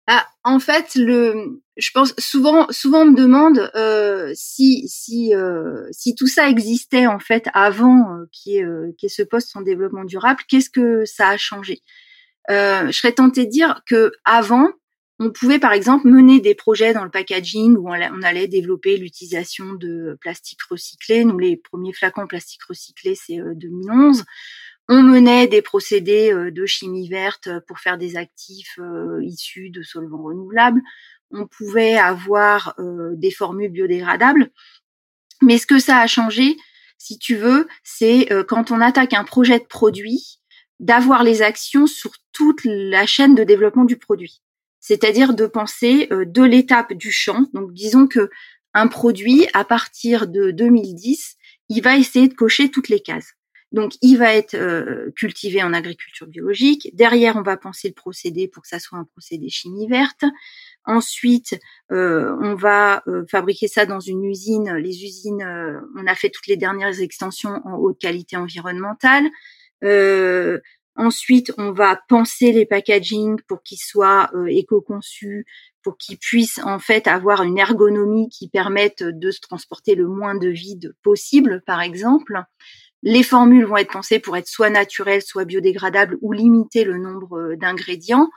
Ah, 0.06 0.26
en 0.44 0.58
fait, 0.58 0.94
le, 0.96 1.62
je 1.76 1.90
pense 1.92 2.14
souvent, 2.18 2.66
souvent 2.70 3.02
on 3.02 3.10
me 3.12 3.16
demande 3.16 3.70
euh, 3.74 4.32
si 4.34 4.88
si 4.88 5.34
euh, 5.34 5.86
si 5.92 6.14
tout 6.14 6.26
ça 6.26 6.48
existait 6.48 7.06
en 7.06 7.18
fait 7.18 7.48
avant 7.54 8.16
euh, 8.16 8.24
qui 8.32 8.56
est 8.56 8.64
qui 8.98 9.06
est 9.06 9.10
ce 9.10 9.22
poste 9.22 9.56
en 9.56 9.62
développement 9.62 10.04
durable, 10.04 10.40
qu'est-ce 10.48 10.70
que 10.70 11.04
ça 11.04 11.28
a 11.28 11.36
changé? 11.36 11.80
Je 12.48 12.90
serais 12.90 13.12
tentée 13.12 13.44
de 13.46 13.50
dire 13.50 13.82
que 13.86 14.10
avant, 14.24 14.68
on 15.20 15.30
pouvait 15.30 15.60
par 15.60 15.72
exemple 15.72 16.08
mener 16.08 16.40
des 16.40 16.56
projets 16.56 16.92
dans 16.92 17.04
le 17.04 17.10
packaging 17.10 17.76
où 17.76 17.88
on 17.88 18.22
allait 18.22 18.48
développer 18.48 18.96
l'utilisation 18.96 19.74
de 19.74 20.18
plastique 20.20 20.62
recyclé. 20.68 21.24
Nous, 21.24 21.38
les 21.38 21.56
premiers 21.56 21.92
flacons 21.92 22.26
plastique 22.26 22.64
recyclé, 22.64 23.14
c'est 23.14 23.36
2011. 23.54 24.24
Euh, 24.90 24.94
on 24.94 25.02
menait 25.02 25.46
des 25.46 25.62
procédés 25.62 26.32
euh, 26.32 26.50
de 26.50 26.66
chimie 26.66 27.08
verte 27.08 27.48
pour 27.66 27.78
faire 27.78 27.98
des 27.98 28.16
actifs 28.16 28.78
euh, 28.78 29.22
issus 29.22 29.70
de 29.70 29.82
solvants 29.82 30.22
renouvelables. 30.22 30.80
On 31.30 31.46
pouvait 31.46 31.96
avoir 31.96 32.74
des 33.14 33.30
formules 33.30 33.70
biodégradables. 33.70 34.50
Mais 35.42 35.58
ce 35.58 35.66
que 35.66 35.78
ça 35.78 35.98
a 35.98 36.08
changé, 36.08 36.56
si 36.98 37.20
tu 37.20 37.36
veux, 37.36 37.68
c'est 37.84 38.28
quand 38.48 38.72
on 38.72 38.80
attaque 38.80 39.14
un 39.14 39.22
projet 39.22 39.60
de 39.60 39.64
produit, 39.64 40.40
d'avoir 40.80 41.22
les 41.22 41.42
actions 41.42 41.86
sur 41.86 42.10
toute 42.32 42.62
la 42.64 43.06
chaîne 43.06 43.36
de 43.36 43.44
développement 43.44 43.84
du 43.84 43.96
produit 43.96 44.42
c'est-à-dire 44.80 45.34
de 45.34 45.46
penser 45.46 46.08
euh, 46.10 46.24
de 46.24 46.42
l'étape 46.42 46.94
du 46.94 47.12
champ. 47.12 47.46
Donc 47.52 47.72
disons 47.72 48.06
que 48.06 48.30
un 48.72 48.88
produit 48.88 49.46
à 49.52 49.64
partir 49.64 50.26
de 50.26 50.50
2010, 50.50 51.36
il 51.68 51.82
va 51.82 51.96
essayer 51.96 52.28
de 52.28 52.34
cocher 52.34 52.70
toutes 52.70 52.88
les 52.88 53.00
cases. 53.00 53.34
Donc, 53.72 53.92
il 54.02 54.16
va 54.16 54.34
être 54.34 54.56
cultivé 55.16 55.62
en 55.62 55.72
agriculture 55.72 56.26
biologique. 56.26 56.90
Derrière, 56.92 57.36
on 57.36 57.42
va 57.42 57.56
penser 57.56 57.88
le 57.88 57.94
procédé 57.94 58.48
pour 58.48 58.62
que 58.62 58.68
ça 58.68 58.80
soit 58.80 58.98
un 58.98 59.04
procédé 59.04 59.48
chimie 59.48 59.86
verte. 59.88 60.24
Ensuite, 60.86 61.58
euh, 61.92 62.34
on 62.40 62.54
va 62.54 63.02
euh, 63.06 63.24
fabriquer 63.30 63.68
ça 63.68 63.86
dans 63.86 64.00
une 64.00 64.24
usine. 64.24 64.74
Les 64.76 65.04
usines, 65.04 65.42
euh, 65.42 65.78
on 65.96 66.06
a 66.06 66.14
fait 66.14 66.30
toutes 66.30 66.46
les 66.46 66.56
dernières 66.56 67.00
extensions 67.00 67.60
en 67.64 67.76
haute 67.76 67.98
qualité 67.98 68.36
environnementale. 68.36 69.28
ensuite, 70.96 71.52
on 71.56 71.72
va 71.72 71.98
penser 72.08 72.52
les 72.52 72.66
packaging 72.66 73.40
pour 73.46 73.62
qu'ils 73.62 73.78
soient 73.78 74.30
éco-conçus, 74.48 75.46
pour 75.82 75.96
qu'ils 75.96 76.18
puissent 76.18 76.60
en 76.62 76.78
fait 76.78 77.06
avoir 77.06 77.42
une 77.42 77.58
ergonomie 77.58 78.28
qui 78.28 78.48
permette 78.48 79.02
de 79.02 79.30
se 79.30 79.40
transporter 79.40 79.94
le 79.94 80.06
moins 80.08 80.34
de 80.34 80.48
vide 80.48 80.94
possible, 81.02 81.62
par 81.66 81.80
exemple. 81.80 82.42
Les 83.02 83.22
formules 83.22 83.64
vont 83.64 83.78
être 83.78 83.92
pensées 83.92 84.18
pour 84.18 84.36
être 84.36 84.48
soit 84.48 84.70
naturelles, 84.70 85.22
soit 85.22 85.44
biodégradables 85.44 86.18
ou 86.20 86.32
limiter 86.32 86.84
le 86.84 86.98
nombre 86.98 87.54
d'ingrédients. 87.54 88.28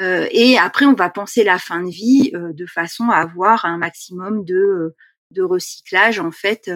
Euh, 0.00 0.26
et 0.30 0.58
après, 0.58 0.86
on 0.86 0.94
va 0.94 1.10
penser 1.10 1.44
la 1.44 1.58
fin 1.58 1.82
de 1.82 1.90
vie 1.90 2.30
euh, 2.34 2.52
de 2.52 2.66
façon 2.66 3.10
à 3.10 3.16
avoir 3.16 3.64
un 3.64 3.78
maximum 3.78 4.44
de, 4.44 4.54
euh, 4.54 4.96
de 5.30 5.42
recyclage 5.42 6.18
en 6.18 6.30
fait 6.30 6.70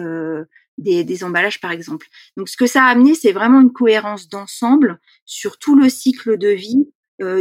des, 0.77 1.03
des, 1.03 1.23
emballages, 1.23 1.59
par 1.59 1.71
exemple. 1.71 2.07
Donc, 2.37 2.49
ce 2.49 2.57
que 2.57 2.67
ça 2.67 2.83
a 2.83 2.87
amené, 2.87 3.15
c'est 3.15 3.31
vraiment 3.31 3.61
une 3.61 3.73
cohérence 3.73 4.29
d'ensemble 4.29 4.99
sur 5.25 5.57
tout 5.57 5.75
le 5.75 5.89
cycle 5.89 6.37
de 6.37 6.49
vie 6.49 6.89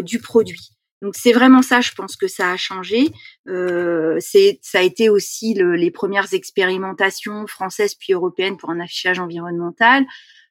du 0.02 0.20
produit. 0.20 0.70
Donc 1.02 1.14
c'est 1.16 1.32
vraiment 1.32 1.62
ça, 1.62 1.80
je 1.80 1.92
pense 1.92 2.16
que 2.16 2.28
ça 2.28 2.52
a 2.52 2.56
changé. 2.56 3.10
Euh, 3.48 4.16
c'est, 4.20 4.58
ça 4.62 4.78
a 4.78 4.82
été 4.82 5.08
aussi 5.08 5.54
le, 5.54 5.76
les 5.76 5.90
premières 5.90 6.32
expérimentations 6.32 7.46
françaises 7.46 7.94
puis 7.94 8.12
européennes 8.12 8.56
pour 8.56 8.70
un 8.70 8.80
affichage 8.80 9.18
environnemental 9.18 10.04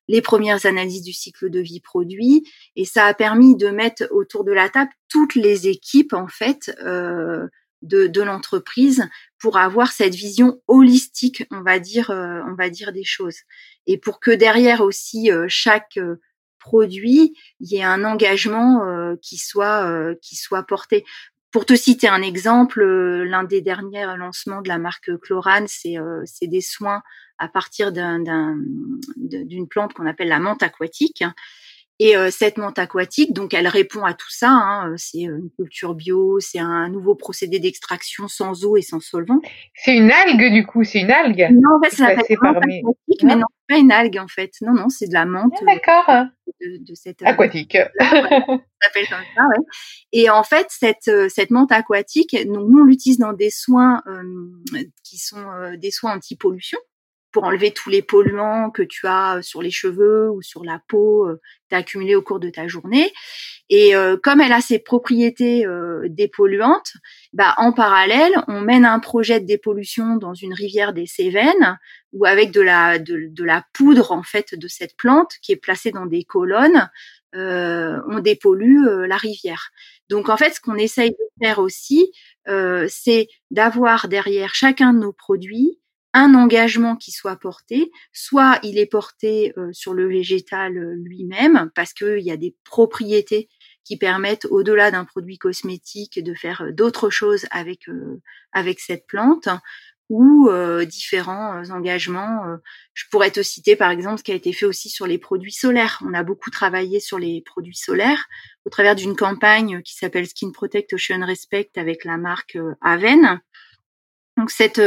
les 0.08 0.22
premières 0.22 0.66
analyses 0.66 1.02
du 1.02 1.14
cycle 1.14 1.50
de 1.50 1.60
vie 1.60 1.80
produit 1.80 2.44
et 2.76 2.86
ça 2.86 3.06
a 3.06 3.14
permis 3.14 3.56
de 3.56 3.68
mettre 3.70 4.08
autour 4.12 4.44
de 4.44 4.52
la 4.52 4.70
table 4.70 4.92
toutes 5.10 5.36
les 5.36 5.68
équipes 5.68 6.14
en 6.14 6.28
fait 6.28 6.76
euh, 6.84 7.48
de, 7.82 8.08
de 8.08 8.22
l'entreprise 8.22 9.08
pour 9.40 9.58
avoir 9.58 9.92
cette 9.92 10.16
vision 10.16 10.62
holistique, 10.68 11.46
on 11.52 11.62
va 11.62 11.80
dire, 11.80 12.12
euh, 12.12 12.40
on 12.48 12.56
va 12.56 12.70
dire 12.70 12.94
des 12.94 13.04
choses 13.04 13.38
et 13.88 13.98
pour 13.98 14.20
que 14.20 14.32
derrière 14.32 14.82
aussi 14.82 15.32
euh, 15.32 15.46
chaque 15.50 16.00
produit, 16.64 17.36
il 17.60 17.72
y 17.72 17.78
ait 17.78 17.84
un 17.84 18.04
engagement 18.04 18.82
qui 19.22 19.38
soit 19.38 20.16
qui 20.22 20.36
soit 20.36 20.64
porté. 20.64 21.04
Pour 21.52 21.66
te 21.66 21.76
citer 21.76 22.08
un 22.08 22.22
exemple, 22.22 22.84
l'un 22.84 23.44
des 23.44 23.62
derniers 23.62 24.06
lancements 24.18 24.62
de 24.62 24.70
la 24.70 24.80
marque 24.80 25.16
Chlorane, 25.22 25.68
c'est 25.68 25.96
c'est 26.26 26.48
des 26.48 26.62
soins 26.62 27.02
à 27.38 27.48
partir 27.48 27.92
d'une 27.92 29.68
plante 29.70 29.94
qu'on 29.94 30.06
appelle 30.06 30.30
la 30.30 30.40
menthe 30.40 30.64
aquatique. 30.64 31.24
Et 32.00 32.18
euh, 32.18 32.32
cette 32.32 32.58
menthe 32.58 32.80
aquatique, 32.80 33.34
donc 33.34 33.54
elle 33.54 33.68
répond 33.68 34.04
à 34.04 34.14
tout 34.14 34.30
ça. 34.30 34.50
Hein, 34.50 34.96
c'est 34.98 35.22
une 35.22 35.50
culture 35.56 35.94
bio, 35.94 36.40
c'est 36.40 36.60
un 36.60 36.90
nouveau 36.90 37.16
procédé 37.16 37.60
d'extraction 37.60 38.28
sans 38.28 38.66
eau 38.66 38.78
et 38.78 38.82
sans 38.82 39.00
solvant. 39.00 39.40
C'est 39.76 39.96
une 39.96 40.12
algue 40.12 40.52
du 40.52 40.66
coup, 40.66 40.84
c'est 40.84 41.02
une 41.02 41.12
algue. 41.12 41.48
Non, 41.52 41.78
en 41.78 41.84
fait, 41.84 41.96
ça 41.96 42.16
s'appelle 42.16 42.38
aquatique, 42.42 43.24
mais 43.24 43.36
non, 43.36 43.46
pas 43.70 43.78
une 43.78 43.92
algue 43.92 44.18
en 44.18 44.28
fait. 44.28 44.52
Non, 44.62 44.74
non, 44.74 44.90
c'est 44.90 45.08
de 45.08 45.14
la 45.14 45.26
menthe. 45.26 45.54
Ah, 45.62 45.76
d'accord. 45.76 46.26
De, 46.62 46.84
de, 46.84 46.96
cette 46.96 47.22
euh, 47.22 47.28
aquatique. 47.28 47.78
s'appelle 48.00 49.08
comme 49.10 49.26
ça, 49.36 49.44
ouais. 49.50 49.66
Et 50.12 50.30
en 50.32 50.44
fait, 50.44 50.66
cette 50.70 51.08
euh, 51.10 51.30
cette 51.30 51.52
menthe 51.52 51.72
aquatique, 51.72 52.36
donc 52.48 52.70
nous 52.70 52.82
on 52.82 52.86
l'utilise 52.86 53.20
dans 53.20 53.34
des 53.34 53.52
soins 53.52 54.02
qui 55.04 55.18
sont 55.18 55.46
des 55.78 55.92
soins 55.92 56.16
anti-pollution 56.16 56.80
pour 57.34 57.44
enlever 57.44 57.72
tous 57.72 57.90
les 57.90 58.02
polluants 58.02 58.70
que 58.70 58.84
tu 58.84 59.08
as 59.08 59.38
euh, 59.38 59.42
sur 59.42 59.62
les 59.62 59.72
cheveux 59.72 60.30
ou 60.30 60.42
sur 60.42 60.64
la 60.64 60.80
peau 60.88 61.28
euh, 61.28 61.42
tu 61.70 61.76
accumulé 61.76 62.16
au 62.16 62.22
cours 62.22 62.40
de 62.40 62.52
ta 62.52 62.68
journée. 62.68 63.12
Et 63.70 63.96
euh, 63.96 64.16
comme 64.22 64.40
elle 64.40 64.54
a 64.54 64.62
ses 64.62 64.78
propriétés 64.78 65.66
dépolluantes, 66.06 66.94
bah 67.34 67.56
en 67.58 67.74
parallèle, 67.74 68.34
on 68.48 68.62
mène 68.62 68.86
un 68.86 69.00
projet 69.00 69.40
de 69.40 69.48
dépollution 69.48 70.18
dans 70.18 70.36
une 70.36 70.54
rivière 70.54 70.94
des 70.94 71.08
Cévennes 71.08 71.80
où 72.12 72.26
avec 72.26 72.52
de 72.52 72.62
la 72.62 73.00
de, 73.00 73.28
de 73.28 73.44
la 73.44 73.66
poudre 73.74 74.12
en 74.12 74.22
fait 74.22 74.54
de 74.54 74.68
cette 74.68 74.96
plante 74.96 75.32
qui 75.42 75.52
est 75.52 75.58
placée 75.58 75.90
dans 75.90 76.06
des 76.06 76.24
colonnes, 76.24 76.92
on 77.34 78.20
dépollue 78.20 79.08
la 79.08 79.18
rivière. 79.18 79.72
Donc 80.10 80.30
en 80.30 80.38
fait, 80.38 80.52
ce 80.52 80.60
qu'on 80.60 80.76
essaye 80.76 81.10
de 81.10 81.44
faire 81.44 81.58
aussi, 81.58 82.12
c'est 82.46 83.28
d'avoir 83.50 84.08
derrière 84.08 84.54
chacun 84.54 84.94
de 84.94 85.00
nos 85.00 85.14
produits 85.14 85.80
un 86.14 86.36
engagement 86.36 86.96
qui 86.96 87.12
soit 87.12 87.36
porté, 87.36 87.92
soit 88.12 88.60
il 88.64 88.78
est 88.78 88.86
porté 88.86 89.54
euh, 89.58 89.74
sur 89.74 89.94
le 89.94 90.08
végétal 90.08 90.78
euh, 90.78 90.94
lui-même 91.04 91.72
parce 91.76 91.94
qu'il 91.94 92.20
y 92.20 92.32
a 92.32 92.38
des 92.38 92.56
propriétés 92.64 93.50
qui 93.84 93.98
permettent 93.98 94.46
au-delà 94.46 94.92
d'un 94.92 95.06
produit 95.06 95.38
cosmétique 95.38 96.24
de 96.24 96.34
faire 96.36 96.62
euh, 96.62 96.72
d'autres 96.72 97.10
choses 97.10 97.46
avec 97.50 97.88
avec 98.52 98.80
cette 98.80 99.08
plante 99.08 99.50
ou 100.10 100.50
différents 100.86 101.64
engagements. 101.72 102.44
je 102.94 103.06
pourrais 103.10 103.32
te 103.32 103.42
citer 103.42 103.76
par 103.76 103.90
exemple 103.90 104.20
ce 104.20 104.24
qui 104.24 104.32
a 104.32 104.36
été 104.36 104.54
fait 104.54 104.66
aussi 104.66 104.90
sur 104.90 105.08
les 105.08 105.18
produits 105.18 105.54
solaires. 105.54 106.00
On 106.06 106.14
a 106.14 106.22
beaucoup 106.22 106.52
travaillé 106.52 107.00
sur 107.00 107.18
les 107.18 107.42
produits 107.42 107.76
solaires 107.76 108.28
au 108.66 108.70
travers 108.70 108.96
d'une 108.96 109.16
campagne 109.16 109.82
qui 109.82 109.96
s'appelle 109.96 110.28
Skin 110.28 110.52
Protect 110.52 110.94
Ocean 110.94 111.26
Respect 111.26 111.72
avec 111.78 112.06
la 112.06 112.18
marque 112.18 112.60
Aven. 112.82 113.40
Donc 114.38 114.52
cette 114.52 114.82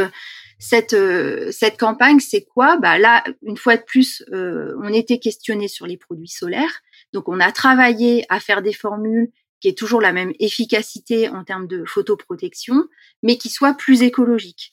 cette 0.59 0.95
euh, 0.95 1.51
cette 1.53 1.79
campagne, 1.79 2.21
c'est 2.21 2.45
quoi? 2.45 2.79
Bah 2.79 2.99
là, 2.99 3.25
une 3.42 3.57
fois 3.57 3.77
de 3.77 3.83
plus, 3.83 4.25
euh, 4.33 4.75
on 4.83 4.92
était 4.92 5.19
questionné 5.19 5.69
sur 5.69 5.87
les 5.87 5.97
produits 5.97 6.29
solaires. 6.29 6.81
Donc 7.12 7.29
on 7.29 7.40
a 7.40 7.53
travaillé 7.53 8.25
à 8.29 8.40
faire 8.40 8.62
des 8.62 8.73
formules 8.73 9.31
qui 9.61 9.69
aient 9.69 9.75
toujours 9.75 10.01
la 10.01 10.12
même 10.12 10.33
efficacité 10.38 11.29
en 11.29 11.45
termes 11.45 11.66
de 11.66 11.85
photoprotection, 11.87 12.85
mais 13.23 13.37
qui 13.37 13.49
soient 13.49 13.75
plus 13.75 14.03
écologiques. 14.03 14.73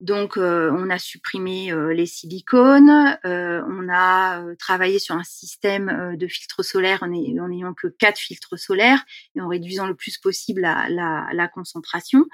Donc, 0.00 0.36
euh, 0.36 0.70
on 0.76 0.90
a 0.90 0.98
supprimé 0.98 1.72
les 1.94 2.04
silicones, 2.04 3.16
on 3.24 3.88
a 3.90 4.44
travaillé 4.58 4.98
sur 4.98 5.14
un 5.14 5.22
système 5.22 6.16
de 6.18 6.26
filtres 6.26 6.64
solaires 6.64 7.04
en 7.04 7.08
n'ayant 7.08 7.74
que 7.74 7.86
quatre 7.86 8.18
filtres 8.18 8.58
solaires 8.58 9.04
et 9.36 9.40
en 9.40 9.48
réduisant 9.48 9.86
le 9.86 9.94
plus 9.94 10.18
possible 10.18 10.62
la, 10.62 10.88
la, 10.90 11.28
la 11.32 11.48
concentration. 11.48 12.26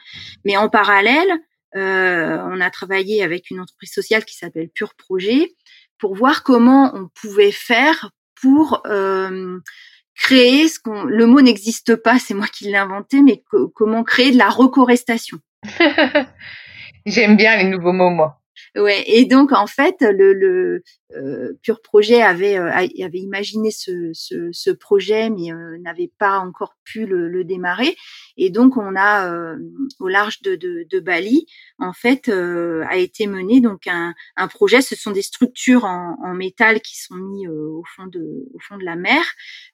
Mais 0.45 0.57
en 0.57 0.71
parallèle, 0.71 1.31
euh, 1.31 1.37
on 1.75 2.61
a 2.61 2.71
travaillé 2.71 3.23
avec 3.23 3.51
une 3.51 3.61
entreprise 3.61 3.93
sociale 3.93 4.25
qui 4.25 4.37
s'appelle 4.37 4.69
Pure 4.69 4.95
Projet 4.95 5.55
pour 5.99 6.15
voir 6.15 6.43
comment 6.43 6.93
on 6.95 7.09
pouvait 7.09 7.53
faire 7.53 8.11
pour 8.41 8.83
euh, 8.87 9.61
créer 10.17 10.69
ce 10.69 10.81
qu'on 10.81 11.05
le 11.05 11.27
mot 11.27 11.41
n'existe 11.41 11.95
pas, 11.97 12.19
c'est 12.19 12.35
moi 12.35 12.47
qui 12.47 12.65
l'ai 12.65 12.77
inventé, 12.77 13.23
mais 13.23 13.43
comment 13.75 14.03
créer 14.03 14.33
de 14.33 14.39
la 14.39 14.49
recorestation. 14.49 15.39
J'aime 17.07 17.37
bien 17.37 17.57
les 17.57 17.65
nouveaux 17.65 17.93
mots, 17.93 18.11
moi. 18.11 18.40
Ouais, 18.77 19.03
et 19.07 19.25
donc 19.25 19.51
en 19.51 19.67
fait, 19.67 19.97
le, 20.01 20.33
le 20.33 20.85
euh, 21.17 21.59
Pure 21.61 21.83
Projet 21.83 22.23
avait 22.23 22.57
euh, 22.57 22.71
avait 22.71 23.19
imaginé 23.19 23.73
ce, 23.73 24.11
ce, 24.13 24.51
ce 24.53 24.71
projet, 24.71 25.29
mais 25.29 25.53
euh, 25.53 25.77
n'avait 25.81 26.13
pas 26.19 26.39
encore 26.39 26.77
pu 26.85 27.05
le, 27.05 27.43
démarrer. 27.43 27.97
Et 28.37 28.51
donc 28.51 28.77
on 28.77 28.95
a 28.95 29.29
euh, 29.29 29.57
au 29.99 30.07
large 30.07 30.41
de, 30.43 30.55
de, 30.55 30.87
de, 30.89 31.01
Bali, 31.01 31.47
en 31.81 31.93
fait, 31.93 32.29
a 32.29 32.97
été 32.97 33.27
mené 33.27 33.61
donc 33.61 33.89
un, 33.89 34.15
un, 34.37 34.47
projet. 34.47 34.83
Ce 34.83 34.95
sont 34.95 35.11
des 35.11 35.23
structures 35.23 35.85
en, 35.85 36.17
en 36.23 36.35
métal 36.35 36.81
qui 36.81 36.97
sont 37.01 37.17
mis 37.17 37.49
au 37.49 37.83
fond 37.97 38.07
de 38.07 38.21
au 38.55 38.59
fond 38.61 38.77
de 38.77 38.85
la 38.85 38.95
mer. 38.95 39.25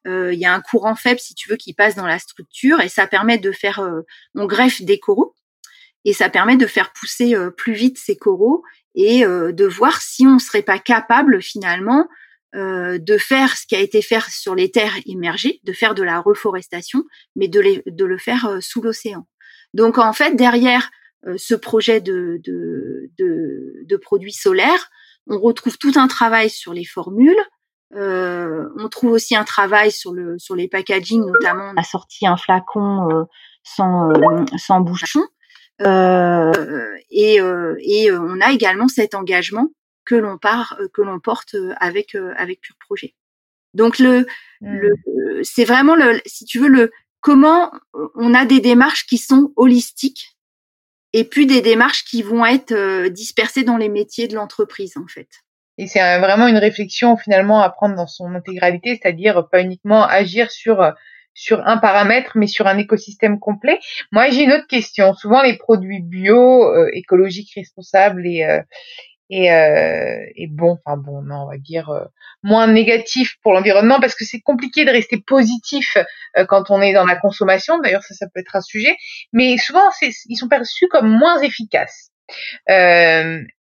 Il 0.07 0.39
y 0.39 0.47
a 0.47 0.55
un 0.55 0.61
courant 0.63 0.95
faible, 0.95 1.21
si 1.21 1.35
tu 1.35 1.51
veux, 1.51 1.57
qui 1.57 1.75
passe 1.75 1.97
dans 1.97 2.07
la 2.07 2.19
structure, 2.19 2.81
et 2.81 2.89
ça 2.89 3.07
permet 3.07 3.37
de 3.37 3.53
faire 3.53 3.87
on 4.35 4.47
greffe 4.47 4.81
des 4.83 4.99
coraux 4.99 5.35
et 6.07 6.14
ça 6.14 6.31
permet 6.31 6.57
de 6.57 6.66
faire 6.66 6.95
pousser 6.95 7.35
plus 7.59 7.75
vite 7.75 7.99
ces 7.99 8.16
coraux 8.16 8.62
et 8.97 9.25
euh, 9.25 9.53
de 9.53 9.66
voir 9.66 10.01
si 10.01 10.27
on 10.27 10.35
ne 10.35 10.38
serait 10.40 10.62
pas 10.62 10.79
capable 10.79 11.40
finalement 11.42 12.09
euh, 12.55 12.99
de 12.99 13.19
faire 13.19 13.57
ce 13.57 13.66
qui 13.66 13.77
a 13.77 13.81
été 13.81 14.01
fait 14.03 14.23
sur 14.31 14.55
les 14.55 14.71
terres 14.71 14.97
immergées, 15.05 15.61
de 15.64 15.73
faire 15.73 15.95
de 15.95 16.03
la 16.03 16.19
reforestation, 16.21 17.05
mais 17.37 17.49
de, 17.49 17.83
de 17.87 18.05
le 18.05 18.19
faire 18.19 18.47
euh, 18.47 18.61
sous 18.61 18.81
l'océan. 18.81 19.27
Donc 19.75 19.99
en 19.99 20.12
fait, 20.12 20.35
derrière 20.35 20.90
ce 21.37 21.57
projet 21.57 22.01
de, 22.01 22.40
de, 22.45 23.11
de, 23.19 23.83
de, 23.85 23.97
produits 23.97 24.33
solaires, 24.33 24.90
on 25.27 25.40
retrouve 25.40 25.77
tout 25.77 25.92
un 25.97 26.07
travail 26.07 26.49
sur 26.49 26.73
les 26.73 26.85
formules. 26.85 27.40
Euh, 27.97 28.69
on 28.79 28.88
trouve 28.88 29.11
aussi 29.11 29.35
un 29.35 29.42
travail 29.42 29.90
sur 29.90 30.12
le 30.12 30.38
sur 30.38 30.55
les 30.55 30.69
packaging, 30.69 31.27
notamment 31.27 31.73
on 31.75 31.81
a 31.81 31.83
sorti 31.83 32.29
un 32.29 32.37
flacon 32.37 33.27
sans 33.64 34.12
sans 34.57 34.81
bouchon. 34.81 35.27
Euh, 35.83 36.97
et, 37.11 37.41
euh, 37.41 37.77
et 37.81 38.11
euh, 38.11 38.19
on 38.21 38.41
a 38.41 38.53
également 38.53 38.89
cet 38.89 39.15
engagement 39.15 39.69
que 40.05 40.15
l'on 40.15 40.39
part, 40.39 40.79
que 40.95 41.03
l'on 41.03 41.21
porte 41.21 41.57
avec 41.79 42.17
avec 42.37 42.61
Pure 42.61 42.77
Projet. 42.79 43.15
Donc 43.75 43.99
le, 43.99 44.27
le 44.61 44.95
mmh. 44.95 45.45
c'est 45.45 45.65
vraiment 45.65 45.97
le, 45.97 46.21
si 46.25 46.45
tu 46.45 46.59
veux 46.59 46.69
le 46.69 46.93
comment 47.21 47.73
on 48.15 48.33
a 48.33 48.47
des 48.47 48.61
démarches 48.61 49.05
qui 49.07 49.19
sont 49.19 49.53
holistiques 49.57 50.37
et 51.12 51.25
puis 51.25 51.47
des 51.47 51.61
démarches 51.61 52.05
qui 52.05 52.23
vont 52.23 52.47
être 52.47 53.09
dispersées 53.09 53.65
dans 53.65 53.77
les 53.77 53.89
métiers 53.89 54.29
de 54.29 54.37
l'entreprise 54.37 54.97
en 54.97 55.09
fait. 55.09 55.29
Et 55.77 55.89
c'est 55.89 56.19
vraiment 56.21 56.47
une 56.47 56.57
réflexion 56.57 57.17
finalement 57.17 57.61
à 57.61 57.69
prendre 57.69 57.97
dans 57.97 58.07
son 58.07 58.35
intégralité, 58.35 58.99
c'est-à-dire 59.03 59.49
pas 59.51 59.61
uniquement 59.61 60.05
agir 60.07 60.51
sur 60.51 60.95
sur 61.37 61.64
un 61.66 61.77
paramètre, 61.77 62.33
mais 62.35 62.46
sur 62.49 62.66
un 62.66 62.79
écosystème 62.79 63.38
complet. 63.38 63.79
Moi, 64.11 64.31
j'ai 64.31 64.42
une 64.44 64.53
autre 64.53 64.66
question. 64.66 65.14
Souvent, 65.14 65.42
les 65.42 65.57
produits 65.57 66.01
bio, 66.01 66.64
euh, 66.64 66.88
écologiques, 66.94 67.53
responsables 67.55 68.27
et 68.27 68.42
euh, 68.42 68.61
et, 69.29 69.53
euh, 69.53 70.25
bon, 70.51 70.79
enfin 70.85 70.96
bon, 70.96 71.20
non, 71.20 71.42
on 71.42 71.51
va 71.51 71.59
dire 71.59 71.90
euh, 71.90 72.05
moins 72.44 72.68
négatif 72.68 73.35
pour 73.42 73.55
l'environnement 73.55 73.99
parce 73.99 74.14
que 74.14 74.25
c'est 74.25 74.38
compliqué 74.40 74.85
de 74.85 74.90
rester 74.90 75.20
positif 75.20 75.96
quand 76.49 76.70
on 76.70 76.81
est 76.81 76.92
dans 76.92 77.05
la 77.05 77.16
consommation. 77.16 77.79
D'ailleurs, 77.81 78.05
ça, 78.05 78.14
ça 78.14 78.27
peut 78.33 78.38
être 78.38 78.55
un 78.55 78.61
sujet, 78.61 78.96
mais 79.33 79.57
souvent, 79.59 79.83
ils 80.01 80.37
sont 80.37 80.46
perçus 80.49 80.87
comme 80.88 81.09
moins 81.09 81.40
efficaces. 81.40 82.12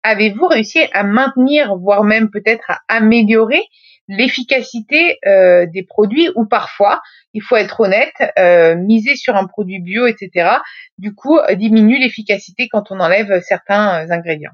Avez-vous 0.04 0.48
réussi 0.48 0.80
à 0.94 1.04
maintenir, 1.04 1.76
voire 1.76 2.04
même 2.04 2.30
peut-être 2.30 2.72
à 2.72 2.80
améliorer 2.88 3.62
l'efficacité 4.08 5.18
euh, 5.28 5.66
des 5.68 5.84
produits 5.84 6.30
ou 6.36 6.46
parfois, 6.46 7.02
il 7.34 7.44
faut 7.44 7.56
être 7.56 7.80
honnête, 7.82 8.16
euh, 8.40 8.76
miser 8.76 9.16
sur 9.16 9.36
un 9.36 9.46
produit 9.46 9.80
bio, 9.80 10.08
etc., 10.08 10.50
du 10.98 11.14
coup, 11.14 11.38
diminue 11.54 12.00
l'efficacité 12.00 12.68
quand 12.70 12.92
on 12.92 13.00
enlève 13.00 13.42
certains 13.42 14.10
ingrédients? 14.10 14.54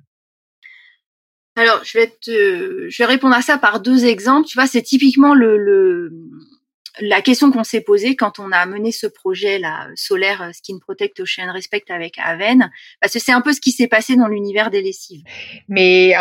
Alors, 1.57 1.81
je 1.85 1.97
vais, 1.97 2.07
te, 2.07 2.89
je 2.89 2.97
vais 2.97 3.05
répondre 3.05 3.35
à 3.35 3.41
ça 3.41 3.57
par 3.57 3.79
deux 3.79 4.05
exemples. 4.05 4.45
Tu 4.45 4.57
vois, 4.57 4.67
c'est 4.67 4.81
typiquement 4.81 5.33
le, 5.33 5.57
le, 5.57 6.11
la 7.01 7.21
question 7.21 7.51
qu'on 7.51 7.63
s'est 7.63 7.81
posée 7.81 8.15
quand 8.15 8.39
on 8.39 8.51
a 8.51 8.65
mené 8.65 8.91
ce 8.91 9.07
projet 9.07 9.59
là 9.59 9.87
solaire 9.95 10.49
Skin 10.53 10.79
Protect 10.79 11.19
Ocean 11.19 11.51
Respect 11.51 11.85
avec 11.89 12.17
Aven, 12.23 12.69
parce 13.01 13.13
que 13.13 13.19
c'est 13.19 13.31
un 13.31 13.41
peu 13.41 13.53
ce 13.53 13.61
qui 13.61 13.71
s'est 13.71 13.87
passé 13.87 14.15
dans 14.15 14.27
l'univers 14.27 14.69
des 14.69 14.81
lessives. 14.81 15.23
Mais 15.67 16.13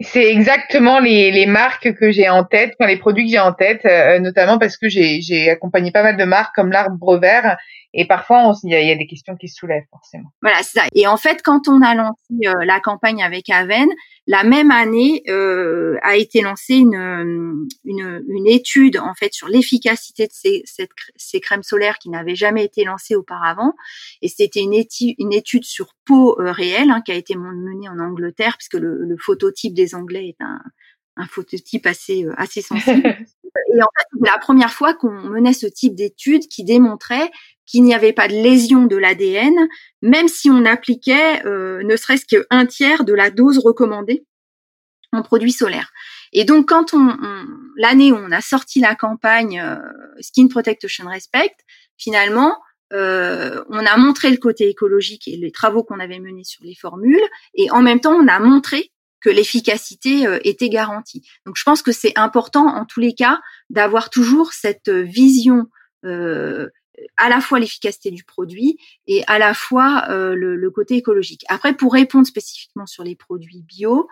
c'est 0.00 0.30
exactement 0.30 1.00
les, 1.00 1.46
marques 1.46 1.94
que 1.94 2.10
j'ai 2.10 2.28
en 2.28 2.44
tête, 2.44 2.74
enfin 2.78 2.88
les 2.88 2.98
produits 2.98 3.24
que 3.24 3.30
j'ai 3.30 3.38
en 3.38 3.52
tête, 3.52 3.80
euh, 3.86 4.18
notamment 4.18 4.58
parce 4.58 4.76
que 4.76 4.88
j'ai 4.88 5.50
accompagné 5.50 5.90
pas 5.90 6.02
mal 6.02 6.16
de 6.16 6.24
marques 6.24 6.54
comme 6.54 6.70
l'arbre 6.70 7.18
vert 7.18 7.56
et 7.98 8.06
parfois 8.06 8.52
il 8.62 8.72
y, 8.72 8.86
y, 8.86 8.92
a 8.92 8.94
des 8.94 9.06
questions 9.06 9.34
qui 9.36 9.48
se 9.48 9.56
soulèvent 9.56 9.86
forcément. 9.90 10.28
Voilà, 10.42 10.58
c'est 10.58 10.80
ça. 10.80 10.86
Et 10.94 11.06
en 11.06 11.16
fait, 11.16 11.40
quand 11.42 11.66
on 11.66 11.80
a 11.80 11.94
lancé 11.94 12.34
euh, 12.44 12.64
la 12.64 12.78
campagne 12.78 13.22
avec 13.22 13.48
Aven, 13.48 13.88
la 14.26 14.44
même 14.44 14.70
année 14.70 15.22
euh, 15.28 15.96
a 16.02 16.16
été 16.16 16.42
lancée 16.42 16.74
une, 16.74 17.66
une, 17.84 18.22
une, 18.28 18.46
étude 18.46 18.98
en 18.98 19.14
fait 19.14 19.32
sur 19.32 19.48
l'efficacité 19.48 20.26
de 20.26 20.32
ces, 20.32 20.62
cette, 20.66 20.90
ces 21.16 21.40
crèmes 21.40 21.62
solaires 21.62 21.98
qui 21.98 22.10
n'avaient 22.10 22.34
jamais 22.34 22.64
été 22.64 22.84
lancées 22.84 23.14
auparavant. 23.14 23.72
Et 24.20 24.28
c'était 24.28 24.60
une, 24.60 24.74
étude, 24.74 25.14
une 25.18 25.32
étude 25.32 25.64
sur 25.64 25.94
peau 26.04 26.38
euh, 26.38 26.52
réelle 26.52 26.90
hein, 26.90 27.00
qui 27.00 27.12
a 27.12 27.14
été 27.14 27.34
menée 27.34 27.88
en 27.88 27.98
Angleterre 27.98 28.56
puisque 28.58 28.74
le, 28.74 28.98
le 29.04 29.16
phototype 29.16 29.72
des 29.72 29.94
Anglais 29.94 30.28
est 30.28 30.44
un, 30.44 30.60
un 31.16 31.26
phototype 31.26 31.86
assez 31.86 32.24
euh, 32.24 32.34
assez 32.36 32.60
sensible. 32.60 33.16
et 33.76 33.82
en 33.82 33.88
fait, 33.96 34.06
c'est 34.12 34.30
la 34.30 34.38
première 34.38 34.72
fois 34.72 34.94
qu'on 34.94 35.10
menait 35.10 35.52
ce 35.52 35.66
type 35.66 35.94
d'étude 35.94 36.48
qui 36.48 36.64
démontrait 36.64 37.30
qu'il 37.66 37.82
n'y 37.82 37.94
avait 37.94 38.12
pas 38.12 38.28
de 38.28 38.32
lésion 38.32 38.86
de 38.86 38.96
l'ADN, 38.96 39.54
même 40.00 40.28
si 40.28 40.50
on 40.50 40.64
appliquait 40.64 41.44
euh, 41.46 41.82
ne 41.82 41.96
serait-ce 41.96 42.24
qu'un 42.24 42.66
tiers 42.66 43.04
de 43.04 43.12
la 43.12 43.30
dose 43.30 43.58
recommandée 43.58 44.24
en 45.12 45.22
produits 45.22 45.52
solaires. 45.52 45.90
Et 46.32 46.44
donc, 46.44 46.68
quand 46.68 46.94
on, 46.94 47.16
l'année 47.76 48.12
où 48.12 48.16
on 48.16 48.32
a 48.32 48.40
sorti 48.40 48.80
la 48.80 48.94
campagne 48.94 49.60
euh, 49.60 49.76
Skin 50.20 50.48
Protection 50.48 51.08
Respect, 51.08 51.54
finalement, 51.96 52.56
euh, 52.92 53.64
on 53.68 53.84
a 53.84 53.96
montré 53.96 54.30
le 54.30 54.36
côté 54.36 54.68
écologique 54.68 55.26
et 55.26 55.36
les 55.36 55.50
travaux 55.50 55.82
qu'on 55.82 55.98
avait 55.98 56.20
menés 56.20 56.44
sur 56.44 56.62
les 56.64 56.74
formules, 56.74 57.22
et 57.54 57.70
en 57.70 57.82
même 57.82 58.00
temps, 58.00 58.14
on 58.14 58.28
a 58.28 58.38
montré 58.38 58.92
l'efficacité 59.30 60.26
euh, 60.26 60.38
était 60.44 60.68
garantie. 60.68 61.28
Donc, 61.44 61.56
je 61.56 61.62
pense 61.64 61.82
que 61.82 61.92
c'est 61.92 62.16
important, 62.16 62.66
en 62.66 62.84
tous 62.84 63.00
les 63.00 63.14
cas, 63.14 63.40
d'avoir 63.70 64.10
toujours 64.10 64.52
cette 64.52 64.88
vision 64.88 65.66
euh, 66.04 66.68
à 67.16 67.28
la 67.28 67.40
fois 67.40 67.58
l'efficacité 67.58 68.10
du 68.10 68.24
produit 68.24 68.78
et 69.06 69.22
à 69.26 69.38
la 69.38 69.54
fois 69.54 70.06
euh, 70.10 70.34
le, 70.34 70.70
côté 70.70 70.96
écologique. 70.96 71.44
Après, 71.48 71.74
pour 71.74 71.92
répondre 71.92 72.26
spécifiquement 72.26 72.86
sur 72.86 73.04
les 73.04 73.16
produits 73.16 73.62
bio, 73.62 74.08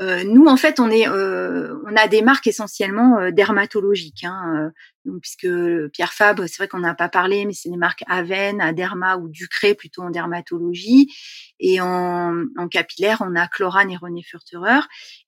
euh, 0.00 0.24
nous 0.24 0.46
en 0.46 0.56
fait 0.56 0.80
on 0.80 0.90
est 0.90 1.08
euh, 1.08 1.76
on 1.86 1.94
a 1.96 2.08
des 2.08 2.22
marques 2.22 2.46
essentiellement 2.46 3.30
dermatologiques, 3.30 4.24
hein, 4.24 4.72
donc, 5.04 5.20
puisque 5.20 5.48
Pierre 5.92 6.12
Fabre, 6.12 6.44
c'est 6.46 6.58
vrai 6.58 6.68
qu'on 6.68 6.78
n'a 6.78 6.94
pas 6.94 7.08
parlé, 7.08 7.44
mais 7.44 7.52
c'est 7.52 7.70
des 7.70 7.76
marques 7.76 8.04
Aven, 8.06 8.60
Aderma 8.60 9.16
ou 9.16 9.28
Ducré 9.28 9.74
plutôt 9.74 10.02
en 10.02 10.10
dermatologie, 10.10 11.12
et 11.58 11.80
en, 11.80 12.44
en 12.56 12.68
capillaire 12.68 13.18
on 13.20 13.34
a 13.36 13.48
Chlorane 13.48 13.90
et 13.90 13.96
René 13.96 14.22
Furterer. 14.22 14.80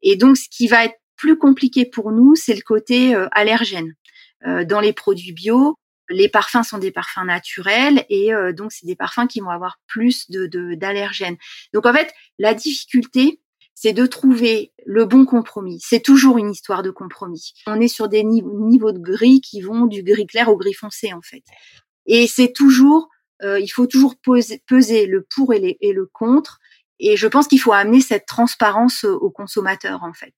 Et 0.03 0.17
donc 0.17 0.37
ce 0.37 0.49
qui 0.51 0.69
va 0.69 0.85
être 0.85 0.97
plus 1.17 1.39
compliqué 1.39 1.85
pour 1.87 2.11
nous, 2.11 2.35
c'est 2.35 2.55
le 2.55 2.63
côté 2.63 3.15
allergène. 3.33 3.95
dans 4.45 4.81
les 4.81 4.93
produits 4.93 5.33
bio, 5.33 5.79
les 6.13 6.29
parfums 6.29 6.63
sont 6.63 6.79
des 6.79 6.91
parfums 6.91 7.25
naturels 7.25 8.05
et 8.09 8.33
euh, 8.33 8.53
donc 8.53 8.73
c'est 8.73 8.87
des 8.87 8.97
parfums 8.97 9.27
qui 9.29 9.41
vont 9.41 9.51
avoir 9.51 9.79
plus 9.87 10.31
de 10.31 10.75
d'allergènes. 10.75 11.37
donc 11.73 11.87
en 11.87 11.93
fait, 11.93 12.13
la 12.39 12.55
difficulté, 12.55 13.41
c'est 13.75 13.93
de 13.93 14.07
trouver 14.07 14.73
le 14.87 15.05
bon 15.05 15.25
compromis. 15.25 15.81
C'est 15.81 16.01
toujours 16.01 16.39
une 16.39 16.51
histoire 16.51 16.83
de 16.83 16.91
compromis. 16.91 17.53
On 17.67 17.81
est 17.81 17.89
sur 17.89 18.09
des 18.09 18.25
niveaux 18.25 18.93
de 18.93 18.99
gris 18.99 19.41
qui 19.41 19.61
vont 19.61 19.87
du 19.87 20.03
gris 20.03 20.27
clair 20.27 20.49
au 20.49 20.57
gris 20.57 20.75
foncé 20.75 21.13
en 21.13 21.23
fait. 21.23 21.43
Et 22.07 22.27
c'est 22.27 22.53
toujours, 22.53 23.09
euh, 23.43 23.61
il 23.61 23.69
faut 23.69 23.87
toujours 23.87 24.15
peser, 24.23 25.07
le 25.07 25.27
pour 25.35 25.53
et, 25.55 25.79
et, 25.81 25.93
le 25.93 26.07
contre. 26.13 26.59
Et 26.99 27.17
je 27.17 27.27
pense 27.27 27.49
qu'il 27.49 27.61
faut 27.61 27.73
amener 27.73 28.01
cette 28.01 28.27
transparence 28.27 29.05
au 29.05 29.31
consommateur 29.31 30.03
en 30.03 30.13
fait. 30.13 30.35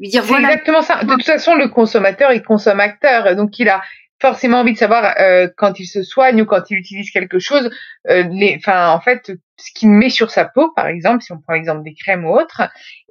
Lui 0.00 0.08
dire 0.08 0.22
voilà. 0.24 0.48
Exactement 0.48 0.82
ça. 0.82 1.02
De 1.02 1.12
toute 1.12 1.24
façon, 1.24 1.54
le 1.54 1.68
consommateur 1.68 2.32
il 2.32 2.42
consomme 2.42 2.80
acteur, 2.80 3.36
donc 3.36 3.58
il 3.58 3.68
a 3.68 3.82
forcément 4.24 4.60
envie 4.60 4.72
de 4.72 4.78
savoir 4.78 5.14
euh, 5.20 5.48
quand 5.54 5.78
il 5.78 5.84
se 5.84 6.02
soigne 6.02 6.40
ou 6.40 6.46
quand 6.46 6.70
il 6.70 6.78
utilise 6.78 7.10
quelque 7.10 7.38
chose, 7.38 7.68
euh, 8.08 8.22
les, 8.30 8.54
enfin 8.56 8.88
en 8.88 8.98
fait 8.98 9.30
ce 9.58 9.70
qu'il 9.74 9.90
met 9.90 10.08
sur 10.08 10.30
sa 10.30 10.46
peau, 10.46 10.72
par 10.74 10.86
exemple, 10.86 11.22
si 11.22 11.30
on 11.32 11.40
prend 11.42 11.52
l'exemple 11.52 11.82
des 11.82 11.92
crèmes 11.92 12.24
ou 12.24 12.34
autres, 12.34 12.62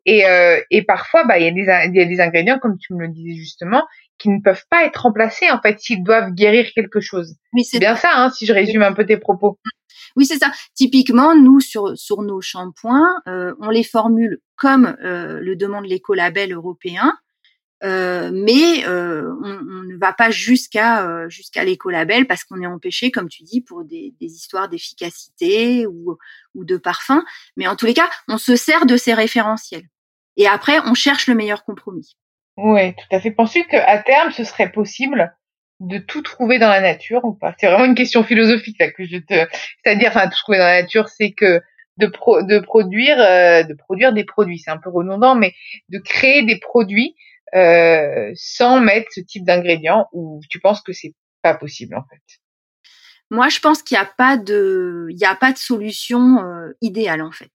et, 0.07 0.25
euh, 0.25 0.59
et 0.71 0.81
parfois 0.81 1.23
bah 1.25 1.37
il 1.37 1.45
y 1.45 1.47
a 1.47 1.51
des 1.51 1.95
y 1.95 2.01
a 2.01 2.05
des 2.05 2.19
ingrédients 2.19 2.57
comme 2.57 2.79
tu 2.79 2.95
me 2.95 3.01
le 3.01 3.09
disais 3.09 3.35
justement 3.35 3.83
qui 4.17 4.29
ne 4.29 4.41
peuvent 4.41 4.65
pas 4.71 4.85
être 4.85 5.03
remplacés 5.03 5.51
en 5.51 5.61
fait 5.61 5.79
s'ils 5.79 6.03
doivent 6.03 6.31
guérir 6.31 6.65
quelque 6.73 6.99
chose. 6.99 7.35
Oui, 7.53 7.63
c'est 7.63 7.79
bien 7.79 7.95
ça, 7.95 8.09
hein, 8.15 8.31
si 8.31 8.47
je 8.47 8.53
résume 8.53 8.81
un 8.81 8.93
peu 8.93 9.05
tes 9.05 9.17
propos. 9.17 9.59
Oui, 10.15 10.25
c'est 10.25 10.39
ça. 10.39 10.51
Typiquement, 10.73 11.35
nous 11.35 11.59
sur 11.59 11.95
sur 11.95 12.23
nos 12.23 12.41
shampoings, 12.41 13.21
on 13.27 13.69
les 13.69 13.83
formule 13.83 14.39
comme 14.55 14.95
le 14.99 15.53
demande 15.55 15.85
l'écolabel 15.85 16.53
européen. 16.53 17.13
Euh, 17.83 18.31
mais 18.33 18.87
euh, 18.87 19.29
on, 19.43 19.83
ne 19.83 19.97
va 19.97 20.13
pas 20.13 20.31
jusqu'à 20.31 21.05
euh, 21.05 21.29
jusqu'à 21.29 21.65
l'écolabel 21.65 22.27
parce 22.27 22.45
qu'on 22.45 22.61
est 22.61 22.65
empêché, 22.65 23.11
comme 23.11 23.27
tu 23.27 23.43
dis, 23.43 23.59
pour 23.59 23.83
des, 23.83 24.13
des 24.21 24.27
histoires 24.27 24.69
d'efficacité 24.69 25.85
ou, 25.85 26.17
ou 26.55 26.63
de 26.63 26.77
parfum. 26.77 27.25
Mais 27.57 27.67
en 27.67 27.75
tous 27.75 27.85
les 27.85 27.93
cas, 27.93 28.09
on 28.29 28.37
se 28.37 28.55
sert 28.55 28.85
de 28.85 28.95
ces 28.95 29.13
référentiels. 29.13 29.83
Et 30.37 30.47
après, 30.47 30.79
on 30.85 30.93
cherche 30.93 31.27
le 31.27 31.35
meilleur 31.35 31.65
compromis. 31.65 32.15
Oui, 32.55 32.93
tout 32.93 33.15
à 33.15 33.19
fait. 33.19 33.31
Penses-tu 33.31 33.65
qu'à 33.65 33.97
terme, 33.97 34.31
ce 34.31 34.45
serait 34.45 34.71
possible 34.71 35.35
de 35.81 35.97
tout 35.97 36.21
trouver 36.21 36.59
dans 36.59 36.69
la 36.69 36.79
nature 36.79 37.25
ou 37.25 37.33
pas? 37.33 37.53
C'est 37.59 37.67
vraiment 37.67 37.85
une 37.85 37.95
question 37.95 38.23
philosophique 38.23 38.77
là 38.79 38.91
que 38.91 39.03
je 39.03 39.17
te. 39.17 39.33
C'est-à-dire, 39.83 40.09
enfin, 40.09 40.29
tout 40.29 40.37
trouver 40.37 40.59
dans 40.59 40.65
la 40.65 40.81
nature, 40.81 41.09
c'est 41.09 41.31
que 41.31 41.61
de, 41.97 42.07
pro... 42.07 42.41
de 42.43 42.59
produire, 42.59 43.17
de 43.17 43.73
produire 43.73 44.13
des 44.13 44.23
produits. 44.23 44.59
C'est 44.59 44.71
un 44.71 44.77
peu 44.77 44.89
redondant, 44.89 45.35
mais 45.35 45.53
de 45.89 45.99
créer 45.99 46.43
des 46.43 46.59
produits 46.59 47.15
euh, 47.55 48.31
sans 48.35 48.79
mettre 48.79 49.07
ce 49.11 49.21
type 49.21 49.45
d'ingrédients 49.45 50.07
ou 50.11 50.41
tu 50.49 50.59
penses 50.59 50.81
que 50.81 50.93
c'est 50.93 51.13
pas 51.41 51.53
possible 51.53 51.95
en 51.95 52.03
fait 52.09 52.21
Moi, 53.29 53.49
je 53.49 53.59
pense 53.59 53.83
qu'il 53.83 53.95
n'y 53.95 54.01
a 54.01 54.11
pas 54.17 54.37
de, 54.37 55.07
il 55.09 55.17
y 55.17 55.25
a 55.25 55.35
pas 55.35 55.51
de 55.51 55.57
solution 55.57 56.39
euh, 56.39 56.71
idéale 56.81 57.21
en 57.21 57.31
fait. 57.31 57.51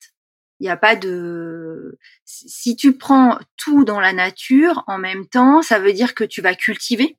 Il 0.61 0.65
n'y 0.65 0.71
a 0.71 0.77
pas 0.77 0.97
de. 0.97 1.99
Si 2.25 2.75
tu 2.75 2.97
prends 2.97 3.39
tout 3.57 3.85
dans 3.85 4.01
la 4.01 4.13
nature 4.13 4.83
en 4.89 4.99
même 4.99 5.27
temps, 5.27 5.63
ça 5.63 5.79
veut 5.79 5.93
dire 5.93 6.15
que 6.15 6.25
tu 6.25 6.43
vas 6.43 6.55
cultiver. 6.55 7.17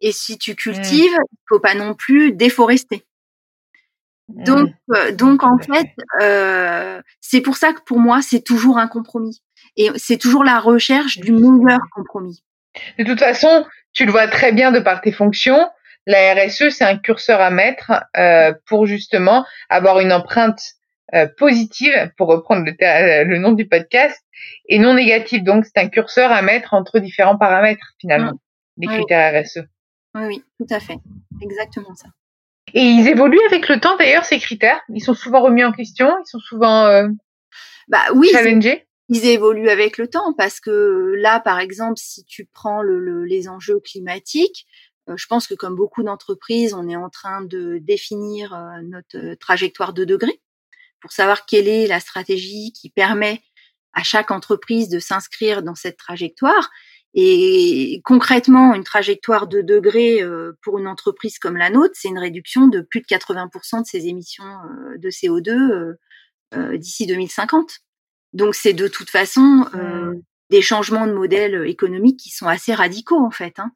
Et 0.00 0.12
si 0.12 0.38
tu 0.38 0.54
cultives, 0.54 1.12
mmh. 1.12 1.26
il 1.32 1.38
faut 1.48 1.60
pas 1.60 1.74
non 1.74 1.94
plus 1.94 2.32
déforester. 2.32 3.04
Donc, 4.28 4.68
mmh. 4.68 4.94
euh, 4.94 5.12
donc 5.12 5.42
en 5.42 5.58
fait, 5.58 5.90
euh, 6.22 7.02
c'est 7.20 7.40
pour 7.40 7.56
ça 7.56 7.72
que 7.72 7.82
pour 7.82 7.98
moi, 7.98 8.22
c'est 8.22 8.42
toujours 8.42 8.78
un 8.78 8.88
compromis. 8.88 9.42
Et 9.76 9.90
c'est 9.96 10.18
toujours 10.18 10.44
la 10.44 10.60
recherche 10.60 11.18
du 11.18 11.32
meilleur 11.32 11.80
compromis. 11.92 12.42
De 12.98 13.04
toute 13.04 13.20
façon, 13.20 13.66
tu 13.92 14.04
le 14.04 14.12
vois 14.12 14.28
très 14.28 14.52
bien 14.52 14.72
de 14.72 14.80
par 14.80 15.00
tes 15.00 15.12
fonctions. 15.12 15.68
La 16.06 16.34
RSE, 16.34 16.70
c'est 16.70 16.84
un 16.84 16.98
curseur 16.98 17.40
à 17.40 17.50
mettre 17.50 17.92
euh, 18.16 18.52
pour 18.66 18.86
justement 18.86 19.46
avoir 19.68 20.00
une 20.00 20.12
empreinte 20.12 20.60
euh, 21.14 21.26
positive, 21.38 22.10
pour 22.16 22.28
reprendre 22.28 22.64
le, 22.64 22.72
euh, 22.82 23.24
le, 23.24 23.38
nom 23.38 23.52
du 23.52 23.66
podcast, 23.68 24.20
et 24.68 24.78
non 24.78 24.94
négative. 24.94 25.44
Donc, 25.44 25.64
c'est 25.64 25.78
un 25.78 25.88
curseur 25.88 26.32
à 26.32 26.42
mettre 26.42 26.74
entre 26.74 26.98
différents 26.98 27.38
paramètres, 27.38 27.92
finalement, 28.00 28.32
mmh. 28.32 28.80
les 28.80 28.86
critères 28.88 29.44
RSE. 29.44 29.60
Oui, 30.14 30.22
oui, 30.26 30.44
tout 30.58 30.74
à 30.74 30.80
fait. 30.80 30.96
Exactement 31.42 31.94
ça. 31.94 32.08
Et 32.72 32.80
ils 32.80 33.06
évoluent 33.06 33.44
avec 33.46 33.68
le 33.68 33.78
temps, 33.80 33.96
d'ailleurs, 33.96 34.24
ces 34.24 34.38
critères. 34.38 34.80
Ils 34.88 35.02
sont 35.02 35.14
souvent 35.14 35.42
remis 35.42 35.64
en 35.64 35.72
question, 35.72 36.08
ils 36.08 36.28
sont 36.28 36.40
souvent 36.40 36.86
euh, 36.86 37.06
bah, 37.88 38.02
oui, 38.14 38.28
challengés. 38.32 38.86
Ils 39.08 39.26
évoluent 39.26 39.68
avec 39.68 39.98
le 39.98 40.08
temps 40.08 40.32
parce 40.32 40.60
que 40.60 41.14
là, 41.16 41.40
par 41.40 41.60
exemple, 41.60 41.98
si 41.98 42.24
tu 42.24 42.46
prends 42.46 42.82
le, 42.82 43.24
les 43.24 43.48
enjeux 43.48 43.80
climatiques, 43.80 44.66
euh, 45.08 45.16
je 45.16 45.26
pense 45.26 45.46
que 45.46 45.54
comme 45.54 45.74
beaucoup 45.76 46.02
d'entreprises, 46.02 46.74
on 46.74 46.88
est 46.88 46.96
en 46.96 47.10
train 47.10 47.42
de 47.42 47.78
définir 47.78 48.54
euh, 48.54 48.80
notre 48.82 49.18
euh, 49.18 49.36
trajectoire 49.36 49.92
de 49.92 50.04
degrés 50.04 50.40
pour 51.00 51.12
savoir 51.12 51.44
quelle 51.46 51.68
est 51.68 51.86
la 51.86 52.00
stratégie 52.00 52.72
qui 52.72 52.88
permet 52.88 53.42
à 53.92 54.02
chaque 54.02 54.30
entreprise 54.30 54.88
de 54.88 54.98
s'inscrire 54.98 55.62
dans 55.62 55.74
cette 55.74 55.98
trajectoire. 55.98 56.70
Et 57.12 58.00
concrètement, 58.04 58.74
une 58.74 58.82
trajectoire 58.82 59.46
de 59.46 59.60
degrés 59.60 60.20
pour 60.62 60.78
une 60.78 60.88
entreprise 60.88 61.38
comme 61.38 61.56
la 61.56 61.70
nôtre, 61.70 61.94
c'est 61.94 62.08
une 62.08 62.18
réduction 62.18 62.66
de 62.66 62.80
plus 62.80 63.02
de 63.02 63.06
80% 63.06 63.82
de 63.82 63.86
ses 63.86 64.08
émissions 64.08 64.42
de 64.96 65.10
CO2 65.10 65.94
d'ici 66.76 67.06
2050. 67.06 67.82
Donc 68.34 68.56
c'est 68.56 68.72
de 68.72 68.88
toute 68.88 69.10
façon 69.10 69.66
euh, 69.74 70.12
des 70.50 70.60
changements 70.60 71.06
de 71.06 71.12
modèle 71.12 71.66
économique 71.66 72.18
qui 72.18 72.30
sont 72.30 72.48
assez 72.48 72.74
radicaux 72.74 73.24
en 73.24 73.30
fait. 73.30 73.58
Hein. 73.58 73.70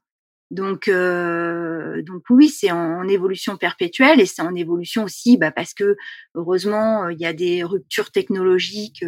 Donc, 0.50 0.88
euh, 0.88 2.02
donc 2.02 2.22
oui, 2.30 2.48
c'est 2.48 2.70
en, 2.70 3.06
évolution 3.06 3.56
perpétuelle 3.56 4.20
et 4.20 4.26
c'est 4.26 4.42
en 4.42 4.54
évolution 4.54 5.04
aussi 5.04 5.36
bah, 5.36 5.52
parce 5.52 5.74
que 5.74 5.96
heureusement 6.34 7.04
euh, 7.04 7.12
il 7.12 7.20
y 7.20 7.26
a 7.26 7.32
des 7.32 7.62
ruptures 7.62 8.10
technologiques 8.10 9.04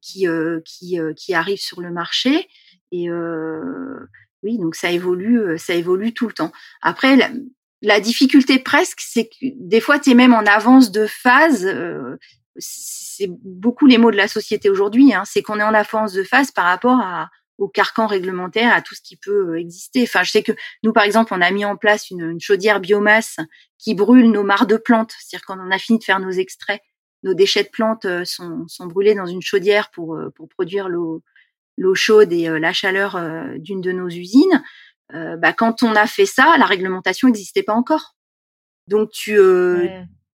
qui 0.00 0.26
qui 0.64 0.98
qui 1.16 1.34
arrivent 1.34 1.58
sur 1.58 1.80
le 1.80 1.90
marché 1.90 2.48
et 2.90 3.08
oui, 4.42 4.58
donc 4.58 4.74
ça 4.74 4.90
évolue, 4.90 5.56
ça 5.56 5.74
évolue 5.74 6.12
tout 6.12 6.26
le 6.26 6.34
temps. 6.34 6.52
Après, 6.82 7.14
la, 7.16 7.30
la 7.80 8.00
difficulté 8.00 8.58
presque, 8.58 9.00
c'est 9.00 9.26
que 9.26 9.46
des 9.56 9.80
fois 9.80 10.00
tu 10.00 10.10
es 10.10 10.14
même 10.14 10.34
en 10.34 10.44
avance 10.44 10.90
de 10.90 11.06
phase 11.06 11.64
c'est 12.56 13.28
beaucoup 13.28 13.86
les 13.86 13.98
mots 13.98 14.10
de 14.10 14.16
la 14.16 14.28
société 14.28 14.70
aujourd'hui, 14.70 15.14
hein, 15.14 15.22
c'est 15.24 15.42
qu'on 15.42 15.58
est 15.58 15.64
en 15.64 15.74
avance 15.74 16.12
de 16.12 16.22
phase 16.22 16.50
par 16.50 16.64
rapport 16.64 17.00
à, 17.00 17.30
au 17.58 17.68
carcan 17.68 18.06
réglementaire, 18.06 18.72
à 18.72 18.82
tout 18.82 18.94
ce 18.94 19.00
qui 19.02 19.16
peut 19.16 19.50
euh, 19.50 19.60
exister. 19.60 20.02
Enfin, 20.02 20.22
je 20.22 20.30
sais 20.30 20.42
que 20.42 20.52
nous, 20.82 20.92
par 20.92 21.04
exemple, 21.04 21.32
on 21.34 21.40
a 21.40 21.50
mis 21.50 21.64
en 21.64 21.76
place 21.76 22.10
une, 22.10 22.40
chaudière 22.40 22.80
biomasse 22.80 23.36
qui 23.78 23.94
brûle 23.94 24.30
nos 24.30 24.42
mares 24.42 24.66
de 24.66 24.76
plantes. 24.76 25.12
C'est-à-dire 25.18 25.46
quand 25.46 25.58
on 25.58 25.70
a 25.70 25.78
fini 25.78 25.98
de 25.98 26.04
faire 26.04 26.20
nos 26.20 26.30
extraits, 26.30 26.80
nos 27.22 27.34
déchets 27.34 27.64
de 27.64 27.68
plantes 27.68 28.04
euh, 28.04 28.24
sont, 28.24 28.66
sont 28.68 28.86
brûlés 28.86 29.14
dans 29.14 29.26
une 29.26 29.42
chaudière 29.42 29.90
pour, 29.90 30.16
euh, 30.16 30.30
pour 30.30 30.48
produire 30.48 30.88
l'eau 30.88 31.22
l'eau 31.78 31.94
chaude 31.94 32.34
et 32.34 32.50
la 32.60 32.74
chaleur 32.74 33.18
d'une 33.56 33.80
de 33.80 33.92
nos 33.92 34.06
usines. 34.06 34.62
bah, 35.10 35.54
quand 35.54 35.82
on 35.82 35.94
a 35.94 36.06
fait 36.06 36.26
ça, 36.26 36.56
la 36.58 36.66
réglementation 36.66 37.28
n'existait 37.28 37.62
pas 37.62 37.72
encore. 37.72 38.14
Donc 38.88 39.10
tu, 39.10 39.38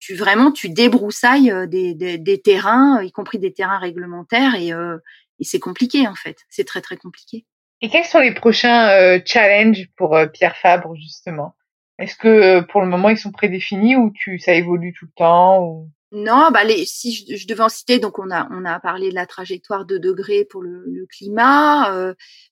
tu 0.05 0.13
vraiment 0.13 0.51
tu 0.51 0.69
débroussailles 0.69 1.51
euh, 1.51 1.65
des, 1.65 1.95
des, 1.95 2.41
terrains, 2.41 3.01
y 3.01 3.11
compris 3.11 3.39
des 3.39 3.53
terrains 3.53 3.79
réglementaires, 3.79 4.53
et, 4.53 4.71
euh, 4.71 4.97
et 5.39 5.43
c'est 5.43 5.59
compliqué 5.59 6.07
en 6.07 6.13
fait. 6.13 6.37
C'est 6.47 6.63
très 6.63 6.81
très 6.81 6.95
compliqué. 6.95 7.45
Et 7.81 7.89
quels 7.89 8.05
sont 8.05 8.19
les 8.19 8.33
prochains 8.33 8.89
euh, 8.89 9.19
challenges 9.25 9.87
pour 9.97 10.15
Pierre 10.31 10.57
Fabre 10.57 10.95
justement? 10.95 11.55
Est-ce 11.97 12.15
que 12.15 12.59
pour 12.71 12.81
le 12.81 12.87
moment 12.87 13.09
ils 13.09 13.17
sont 13.17 13.31
prédéfinis 13.31 13.95
ou 13.95 14.11
tu 14.13 14.37
ça 14.37 14.53
évolue 14.53 14.93
tout 14.93 15.05
le 15.05 15.15
temps 15.15 15.63
ou... 15.63 15.89
Non, 16.11 16.49
bah 16.53 16.63
les, 16.63 16.85
si 16.85 17.35
je, 17.35 17.47
devais 17.47 17.63
en 17.63 17.69
citer, 17.69 17.97
donc 17.97 18.19
on 18.19 18.29
a 18.29 18.47
on 18.51 18.63
a 18.63 18.79
parlé 18.79 19.09
de 19.09 19.15
la 19.15 19.25
trajectoire 19.25 19.85
de 19.85 19.97
degrés 19.97 20.45
pour 20.45 20.61
le, 20.61 20.83
le 20.87 21.07
climat. 21.07 21.91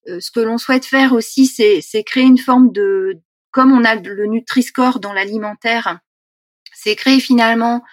ce 0.07 0.31
que 0.31 0.39
l'on 0.39 0.57
souhaite 0.57 0.85
faire 0.85 1.13
aussi, 1.13 1.45
c'est 1.45 1.81
c'est 1.81 2.03
créer 2.03 2.23
une 2.23 2.39
forme 2.39 2.71
de 2.71 3.21
comme 3.51 3.71
on 3.71 3.85
a 3.85 3.93
le 3.95 4.25
Nutri-Score 4.25 4.99
dans 4.99 5.13
l'alimentaire, 5.13 5.99
c'est 6.83 6.95
créer 6.95 7.19
finalement 7.19 7.83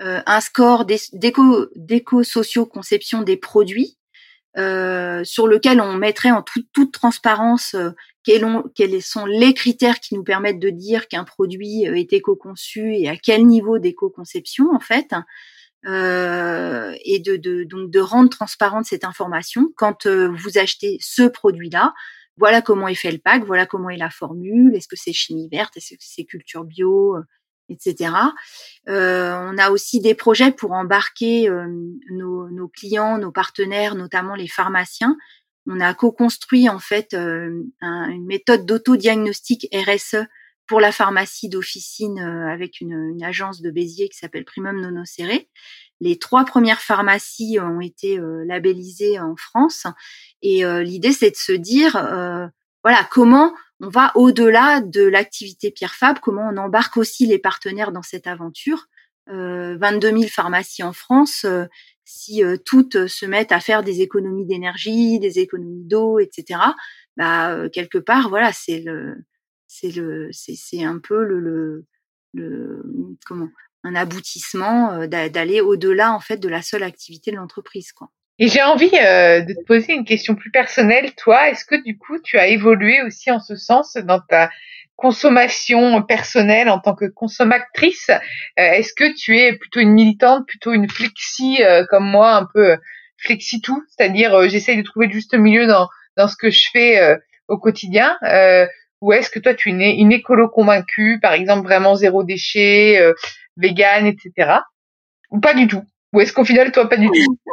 euh, 0.00 0.20
un 0.26 0.40
score 0.40 0.86
d'éco-socio-conception 0.86 3.20
des 3.20 3.36
produits 3.36 3.98
euh, 4.56 5.22
sur 5.24 5.46
lequel 5.46 5.78
on 5.80 5.92
mettrait 5.92 6.30
en 6.30 6.42
toute 6.42 6.92
transparence 6.92 7.74
euh, 7.74 7.90
quels, 8.24 9.02
sont 9.02 9.26
les 9.26 9.52
critères 9.52 10.00
qui 10.00 10.14
nous 10.14 10.24
permettent 10.24 10.58
de 10.58 10.70
dire 10.70 11.06
qu'un 11.06 11.24
produit 11.24 11.84
est 11.84 12.14
éco-conçu 12.14 12.94
et 12.94 13.10
à 13.10 13.16
quel 13.16 13.46
niveau 13.46 13.78
d'éco-conception 13.78 14.74
en 14.74 14.80
fait. 14.80 15.12
Et 15.84 17.20
de, 17.20 17.36
de, 17.36 17.64
donc 17.64 17.90
de 17.90 18.00
rendre 18.00 18.28
transparente 18.28 18.84
cette 18.84 19.04
information 19.04 19.72
quand 19.76 20.06
vous 20.06 20.58
achetez 20.58 20.98
ce 21.00 21.22
produit-là. 21.22 21.94
Voilà 22.36 22.60
comment 22.62 22.88
est 22.88 22.94
fait 22.94 23.12
le 23.12 23.18
pack, 23.18 23.44
voilà 23.44 23.66
comment 23.66 23.90
est 23.90 23.96
la 23.96 24.10
formule. 24.10 24.74
Est-ce 24.74 24.88
que 24.88 24.96
c'est 24.96 25.12
chimie 25.12 25.48
verte, 25.50 25.76
est-ce 25.76 25.94
que 25.94 26.00
c'est 26.00 26.24
culture 26.24 26.64
bio, 26.64 27.16
etc. 27.70 28.12
Euh, 28.88 29.34
on 29.34 29.56
a 29.56 29.70
aussi 29.70 30.00
des 30.00 30.14
projets 30.14 30.52
pour 30.52 30.72
embarquer 30.72 31.48
euh, 31.48 31.66
nos, 32.10 32.68
clients, 32.68 33.18
nos 33.18 33.32
partenaires, 33.32 33.94
notamment 33.94 34.34
les 34.34 34.48
pharmaciens. 34.48 35.16
On 35.66 35.80
a 35.80 35.94
co-construit 35.94 36.68
en 36.68 36.78
fait 36.78 37.14
euh, 37.14 37.62
une 37.80 38.26
méthode 38.26 38.66
d'autodiagnostic 38.66 39.68
RSE 39.72 40.26
pour 40.66 40.80
la 40.80 40.92
pharmacie 40.92 41.48
d'officine 41.48 42.20
avec 42.20 42.80
une, 42.80 43.18
agence 43.24 43.60
de 43.60 43.70
Béziers 43.70 44.08
qui 44.08 44.18
s'appelle 44.18 44.44
Primum 44.44 44.80
Nonocéré. 44.80 45.48
Les 46.00 46.18
trois 46.18 46.44
premières 46.44 46.80
pharmacies 46.80 47.58
ont 47.60 47.80
été 47.80 48.20
labellisées 48.46 49.18
en 49.18 49.34
France 49.34 49.86
et 50.42 50.62
l'idée 50.84 51.12
c'est 51.12 51.32
de 51.32 51.36
se 51.36 51.52
dire 51.52 51.96
voilà 52.82 53.06
comment 53.10 53.54
on 53.80 53.88
va 53.88 54.12
au-delà 54.14 54.80
de 54.80 55.02
l'activité 55.02 55.70
Pierre 55.70 55.94
Fab, 55.94 56.18
comment 56.20 56.48
on 56.52 56.56
embarque 56.56 56.96
aussi 56.96 57.26
les 57.26 57.38
partenaires 57.38 57.92
dans 57.92 58.02
cette 58.02 58.26
aventure. 58.26 58.86
Euh, 59.28 59.76
22 59.78 60.08
000 60.10 60.22
pharmacies 60.24 60.82
en 60.82 60.92
France, 60.92 61.44
euh, 61.44 61.66
si 62.04 62.42
euh, 62.42 62.56
toutes 62.56 63.06
se 63.06 63.26
mettent 63.26 63.52
à 63.52 63.60
faire 63.60 63.84
des 63.84 64.00
économies 64.00 64.46
d'énergie, 64.46 65.20
des 65.20 65.38
économies 65.38 65.84
d'eau, 65.84 66.18
etc. 66.18 66.60
Bah 67.16 67.52
euh, 67.52 67.68
quelque 67.68 67.98
part, 67.98 68.28
voilà, 68.28 68.52
c'est 68.52 68.80
le, 68.80 69.14
c'est 69.68 69.90
le, 69.92 70.30
c'est 70.32 70.82
un 70.82 70.98
peu 70.98 71.22
le, 71.24 71.86
comment, 73.24 73.48
un 73.84 73.94
aboutissement 73.94 75.06
d'aller 75.06 75.60
au-delà 75.60 76.12
en 76.12 76.20
fait 76.20 76.38
de 76.38 76.48
la 76.48 76.62
seule 76.62 76.82
activité 76.82 77.30
de 77.30 77.36
l'entreprise. 77.36 77.92
Et 78.42 78.48
j'ai 78.48 78.62
envie 78.62 78.90
euh, 78.94 79.42
de 79.42 79.52
te 79.52 79.62
poser 79.66 79.92
une 79.92 80.06
question 80.06 80.34
plus 80.34 80.50
personnelle. 80.50 81.14
Toi, 81.14 81.50
est-ce 81.50 81.66
que 81.66 81.74
du 81.84 81.98
coup, 81.98 82.18
tu 82.18 82.38
as 82.38 82.46
évolué 82.46 83.02
aussi 83.02 83.30
en 83.30 83.38
ce 83.38 83.54
sens 83.54 83.98
dans 83.98 84.18
ta 84.18 84.48
consommation 84.96 86.02
personnelle 86.02 86.70
en 86.70 86.78
tant 86.78 86.94
que 86.94 87.04
consommatrice? 87.04 88.08
Euh, 88.08 88.16
Est-ce 88.56 88.94
que 88.94 89.14
tu 89.14 89.38
es 89.38 89.58
plutôt 89.58 89.80
une 89.80 89.92
militante, 89.92 90.46
plutôt 90.46 90.72
une 90.72 90.88
flexi 90.88 91.62
euh, 91.62 91.84
comme 91.90 92.06
moi, 92.06 92.32
un 92.32 92.46
peu 92.46 92.78
flexi 93.18 93.60
tout? 93.60 93.84
C'est-à-dire, 93.90 94.48
j'essaye 94.48 94.78
de 94.78 94.82
trouver 94.82 95.08
le 95.08 95.12
juste 95.12 95.34
milieu 95.34 95.66
dans, 95.66 95.86
dans 96.16 96.26
ce 96.26 96.36
que 96.36 96.48
je 96.48 96.64
fais 96.72 97.18
au 97.46 97.58
quotidien 97.58 98.16
ou 99.02 99.12
est-ce 99.12 99.30
que 99.30 99.38
toi, 99.38 99.54
tu 99.54 99.68
es 99.70 99.94
une, 99.96 100.12
écolo 100.12 100.48
convaincue, 100.48 101.20
par 101.20 101.32
exemple 101.32 101.64
vraiment 101.64 101.94
zéro 101.94 102.22
déchet, 102.22 103.02
vegan, 103.56 104.06
etc. 104.06 104.60
Ou 105.30 105.40
pas 105.40 105.52
du 105.52 105.66
tout? 105.66 105.84
Ou 106.12 106.20
est-ce 106.20 106.32
qu'au 106.32 106.44
final, 106.44 106.72
toi, 106.72 106.88
pas 106.88 106.96
du 106.96 107.06
tout? 107.06 107.38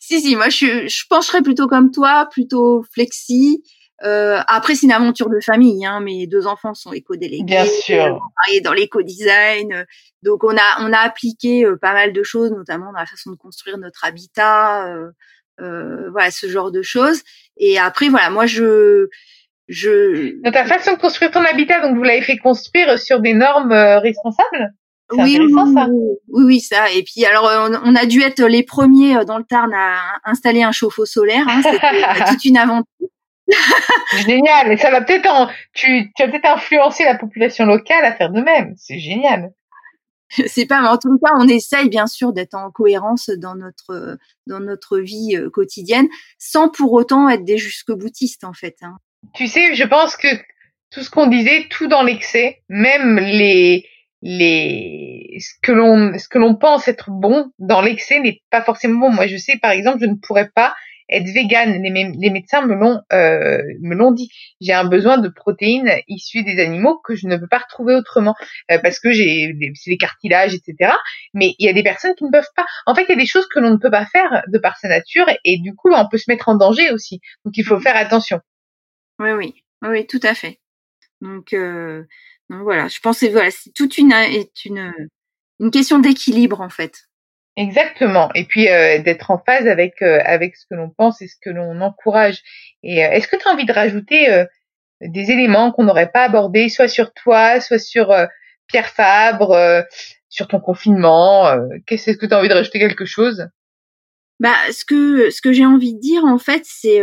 Si, 0.00 0.22
si, 0.22 0.34
moi, 0.34 0.48
je, 0.48 0.88
je 0.88 1.04
pencherais 1.10 1.42
plutôt 1.42 1.66
comme 1.66 1.90
toi, 1.90 2.26
plutôt 2.32 2.82
flexi. 2.94 3.62
Euh, 4.02 4.40
après, 4.46 4.74
c'est 4.74 4.86
une 4.86 4.92
aventure 4.92 5.28
de 5.28 5.40
famille. 5.40 5.84
Hein, 5.84 6.00
mes 6.00 6.26
deux 6.26 6.46
enfants 6.46 6.72
sont 6.72 6.94
éco-délégués. 6.94 7.44
Bien 7.44 7.66
sûr. 7.66 8.18
Et 8.50 8.62
dans 8.62 8.72
l'éco-design. 8.72 9.84
Donc, 10.22 10.42
on 10.44 10.56
a, 10.56 10.76
on 10.80 10.92
a 10.92 10.98
appliqué 10.98 11.66
euh, 11.66 11.76
pas 11.76 11.92
mal 11.92 12.14
de 12.14 12.22
choses, 12.22 12.50
notamment 12.50 12.92
dans 12.92 12.98
la 12.98 13.04
façon 13.04 13.30
de 13.30 13.36
construire 13.36 13.76
notre 13.76 14.06
habitat. 14.06 14.86
Euh, 14.88 15.10
euh, 15.60 16.10
voilà, 16.10 16.30
ce 16.30 16.48
genre 16.48 16.70
de 16.70 16.82
choses. 16.82 17.22
Et 17.56 17.78
après, 17.78 18.08
voilà, 18.08 18.30
moi, 18.30 18.46
je... 18.46 19.08
je... 19.68 20.40
Dans 20.42 20.52
ta 20.52 20.64
façon 20.64 20.92
de 20.92 20.98
construire 20.98 21.30
ton 21.30 21.44
habitat, 21.44 21.80
donc 21.80 21.96
vous 21.96 22.02
l'avez 22.02 22.22
fait 22.22 22.38
construire 22.38 22.98
sur 22.98 23.20
des 23.20 23.34
normes 23.34 23.72
euh, 23.72 23.98
responsables? 23.98 24.72
Oui, 25.12 25.38
oui, 25.40 25.52
ça. 25.74 25.88
oui, 25.88 26.44
oui, 26.44 26.60
ça. 26.60 26.90
Et 26.92 27.02
puis, 27.02 27.24
alors, 27.24 27.50
on, 27.84 27.94
a 27.94 28.06
dû 28.06 28.22
être 28.22 28.42
les 28.44 28.62
premiers 28.62 29.16
euh, 29.16 29.24
dans 29.24 29.38
le 29.38 29.44
Tarn 29.44 29.72
à 29.74 30.20
installer 30.24 30.62
un 30.62 30.72
chauffe-eau 30.72 31.06
solaire. 31.06 31.44
Hein, 31.48 31.62
C'était 31.62 31.86
euh, 31.86 32.30
toute 32.30 32.44
une 32.44 32.56
aventure. 32.56 32.84
génial. 34.26 34.72
Et 34.72 34.76
ça 34.76 34.90
va 34.90 35.00
peut-être 35.00 35.26
en, 35.30 35.48
tu, 35.72 36.12
tu 36.14 36.22
as 36.22 36.28
peut-être 36.28 36.48
influencé 36.48 37.04
la 37.04 37.16
population 37.16 37.64
locale 37.64 38.04
à 38.04 38.14
faire 38.14 38.30
de 38.30 38.42
même. 38.42 38.74
C'est 38.76 38.98
génial. 38.98 39.52
Je 40.28 40.46
sais 40.46 40.66
pas, 40.66 40.82
mais 40.82 40.88
en 40.88 40.98
tout 40.98 41.18
cas, 41.24 41.32
on 41.38 41.48
essaye 41.48 41.88
bien 41.88 42.06
sûr 42.06 42.34
d'être 42.34 42.54
en 42.54 42.70
cohérence 42.70 43.30
dans 43.30 43.54
notre 43.54 44.18
dans 44.46 44.60
notre 44.60 44.98
vie 44.98 45.36
euh, 45.36 45.48
quotidienne, 45.48 46.06
sans 46.38 46.68
pour 46.68 46.92
autant 46.92 47.30
être 47.30 47.44
des 47.44 47.56
jusque-boutistes 47.56 48.44
en 48.44 48.52
fait. 48.52 48.76
Hein. 48.82 48.96
Tu 49.34 49.46
sais, 49.46 49.74
je 49.74 49.84
pense 49.84 50.16
que 50.16 50.28
tout 50.90 51.02
ce 51.02 51.10
qu'on 51.10 51.26
disait, 51.26 51.66
tout 51.70 51.86
dans 51.86 52.02
l'excès, 52.02 52.62
même 52.68 53.18
les 53.18 53.86
les 54.22 55.38
ce 55.40 55.54
que 55.62 55.72
l'on 55.72 56.18
ce 56.18 56.28
que 56.28 56.38
l'on 56.38 56.56
pense 56.56 56.88
être 56.88 57.10
bon 57.10 57.52
dans 57.58 57.80
l'excès 57.80 58.20
n'est 58.20 58.42
pas 58.50 58.62
forcément 58.62 59.08
bon. 59.08 59.14
Moi, 59.14 59.26
je 59.26 59.36
sais 59.36 59.58
par 59.60 59.70
exemple, 59.70 59.98
je 60.00 60.06
ne 60.06 60.14
pourrais 60.14 60.48
pas 60.48 60.74
être 61.08 61.26
végane. 61.26 61.82
Les, 61.82 62.30
médecins 62.30 62.66
me 62.66 62.74
l'ont 62.74 63.00
euh, 63.12 63.62
me 63.80 63.94
l'ont 63.94 64.12
dit. 64.12 64.30
J'ai 64.60 64.72
un 64.72 64.84
besoin 64.84 65.18
de 65.18 65.28
protéines 65.28 65.90
issues 66.06 66.44
des 66.44 66.60
animaux 66.60 66.98
que 66.98 67.14
je 67.14 67.26
ne 67.26 67.36
peux 67.36 67.48
pas 67.48 67.58
retrouver 67.58 67.94
autrement 67.94 68.34
euh, 68.70 68.78
parce 68.82 69.00
que 69.00 69.10
j'ai 69.10 69.54
c'est 69.74 69.90
les 69.90 69.98
cartilages, 69.98 70.54
etc. 70.54 70.92
Mais 71.34 71.54
il 71.58 71.66
y 71.66 71.68
a 71.68 71.72
des 71.72 71.82
personnes 71.82 72.14
qui 72.14 72.24
ne 72.24 72.30
peuvent 72.30 72.50
pas. 72.54 72.66
En 72.86 72.94
fait, 72.94 73.04
il 73.04 73.10
y 73.10 73.12
a 73.12 73.16
des 73.16 73.26
choses 73.26 73.46
que 73.48 73.58
l'on 73.58 73.70
ne 73.70 73.76
peut 73.76 73.90
pas 73.90 74.06
faire 74.06 74.42
de 74.48 74.58
par 74.58 74.76
sa 74.78 74.88
nature 74.88 75.26
et, 75.44 75.58
du 75.58 75.74
coup, 75.74 75.90
on 75.92 76.08
peut 76.08 76.18
se 76.18 76.30
mettre 76.30 76.48
en 76.48 76.56
danger 76.56 76.90
aussi. 76.90 77.20
Donc, 77.44 77.56
il 77.56 77.64
faut 77.64 77.80
faire 77.80 77.96
attention. 77.96 78.40
Oui, 79.18 79.30
oui, 79.32 79.64
oui, 79.82 80.06
tout 80.06 80.20
à 80.22 80.34
fait. 80.34 80.60
Donc, 81.20 81.52
euh, 81.52 82.04
donc 82.50 82.62
voilà, 82.62 82.88
je 82.88 83.00
pense 83.00 83.20
que 83.20 83.26
voilà, 83.26 83.50
c'est 83.50 83.72
toute 83.74 83.98
une 83.98 84.12
est 84.12 84.64
une 84.64 84.92
une 85.60 85.70
question 85.70 85.98
d'équilibre 85.98 86.60
en 86.60 86.68
fait. 86.68 87.08
Exactement. 87.58 88.30
Et 88.34 88.44
puis 88.44 88.68
euh, 88.68 89.00
d'être 89.02 89.32
en 89.32 89.38
phase 89.38 89.66
avec 89.66 90.00
euh, 90.00 90.20
avec 90.24 90.56
ce 90.56 90.64
que 90.70 90.76
l'on 90.76 90.90
pense 90.90 91.20
et 91.20 91.26
ce 91.26 91.34
que 91.42 91.50
l'on 91.50 91.80
encourage. 91.80 92.40
Et 92.84 93.04
euh, 93.04 93.10
est-ce 93.10 93.26
que 93.26 93.36
tu 93.36 93.48
as 93.48 93.50
envie 93.50 93.66
de 93.66 93.72
rajouter 93.72 94.44
des 95.00 95.30
éléments 95.32 95.72
qu'on 95.72 95.84
n'aurait 95.84 96.10
pas 96.10 96.24
abordés, 96.24 96.68
soit 96.68 96.88
sur 96.88 97.12
toi, 97.12 97.60
soit 97.60 97.80
sur 97.80 98.14
Pierre 98.68 98.88
Fabre, 98.88 99.84
sur 100.28 100.46
ton 100.46 100.60
confinement 100.60 101.52
Qu'est-ce 101.86 102.12
que 102.12 102.26
tu 102.26 102.32
as 102.32 102.38
envie 102.38 102.48
de 102.48 102.54
rajouter 102.54 102.78
quelque 102.78 103.04
chose? 103.04 103.48
Bah, 104.38 104.54
ce 104.70 104.84
que 104.84 105.30
ce 105.30 105.42
que 105.42 105.52
j'ai 105.52 105.66
envie 105.66 105.94
de 105.94 106.00
dire 106.00 106.24
en 106.24 106.38
fait, 106.38 106.62
c'est 106.64 107.02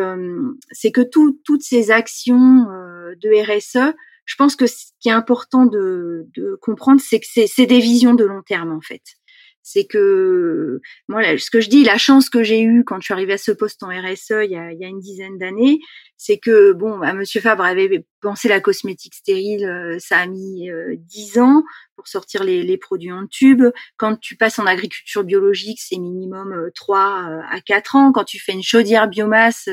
c'est 0.71 0.91
que 0.91 1.01
tout, 1.01 1.37
toutes 1.43 1.63
ces 1.63 1.91
actions 1.91 2.65
de 3.21 3.57
RSE, 3.57 3.93
je 4.25 4.35
pense 4.35 4.55
que 4.55 4.67
ce 4.67 4.85
qui 4.99 5.09
est 5.09 5.13
important 5.13 5.65
de, 5.65 6.27
de 6.35 6.57
comprendre, 6.61 7.01
c'est 7.01 7.19
que 7.19 7.25
c'est 7.25 7.65
des 7.65 7.79
visions 7.79 8.13
de 8.13 8.25
long 8.25 8.41
terme 8.41 8.71
en 8.71 8.81
fait. 8.81 9.01
C'est 9.67 9.85
que 9.85 10.79
moi 11.07 11.23
ce 11.39 11.49
que 11.49 11.59
je 11.59 11.69
dis 11.69 11.83
la 11.83 11.97
chance 11.97 12.29
que 12.29 12.43
j'ai 12.43 12.61
eue 12.61 12.83
quand 12.83 12.99
je 12.99 13.05
suis 13.05 13.13
arrivée 13.15 13.33
à 13.33 13.39
ce 13.39 13.51
poste 13.51 13.81
en 13.81 13.87
RSE 13.87 14.43
il 14.43 14.51
y 14.51 14.55
a, 14.55 14.71
il 14.71 14.79
y 14.79 14.85
a 14.85 14.87
une 14.87 14.99
dizaine 14.99 15.39
d'années 15.39 15.79
c'est 16.17 16.37
que 16.37 16.71
bon 16.71 16.99
bah, 16.99 17.13
monsieur 17.13 17.41
Fabre 17.41 17.63
avait 17.63 18.05
pensé 18.21 18.47
la 18.47 18.59
cosmétique 18.59 19.15
stérile 19.15 19.65
euh, 19.65 19.97
ça 19.97 20.19
a 20.19 20.27
mis 20.27 20.69
euh, 20.69 20.95
dix 20.99 21.39
ans 21.39 21.63
pour 21.95 22.07
sortir 22.07 22.43
les, 22.43 22.61
les, 22.61 22.77
produits 22.77 23.11
en 23.11 23.25
tube. 23.25 23.63
Quand 23.97 24.19
tu 24.19 24.35
passes 24.35 24.59
en 24.59 24.67
agriculture 24.67 25.23
biologique 25.23 25.79
c'est 25.81 25.97
minimum 25.97 26.53
euh, 26.53 26.69
trois 26.75 27.27
à 27.49 27.59
quatre 27.59 27.95
ans. 27.95 28.11
Quand 28.11 28.23
tu 28.25 28.39
fais 28.39 28.51
une 28.51 28.61
chaudière 28.61 29.07
biomasse 29.07 29.67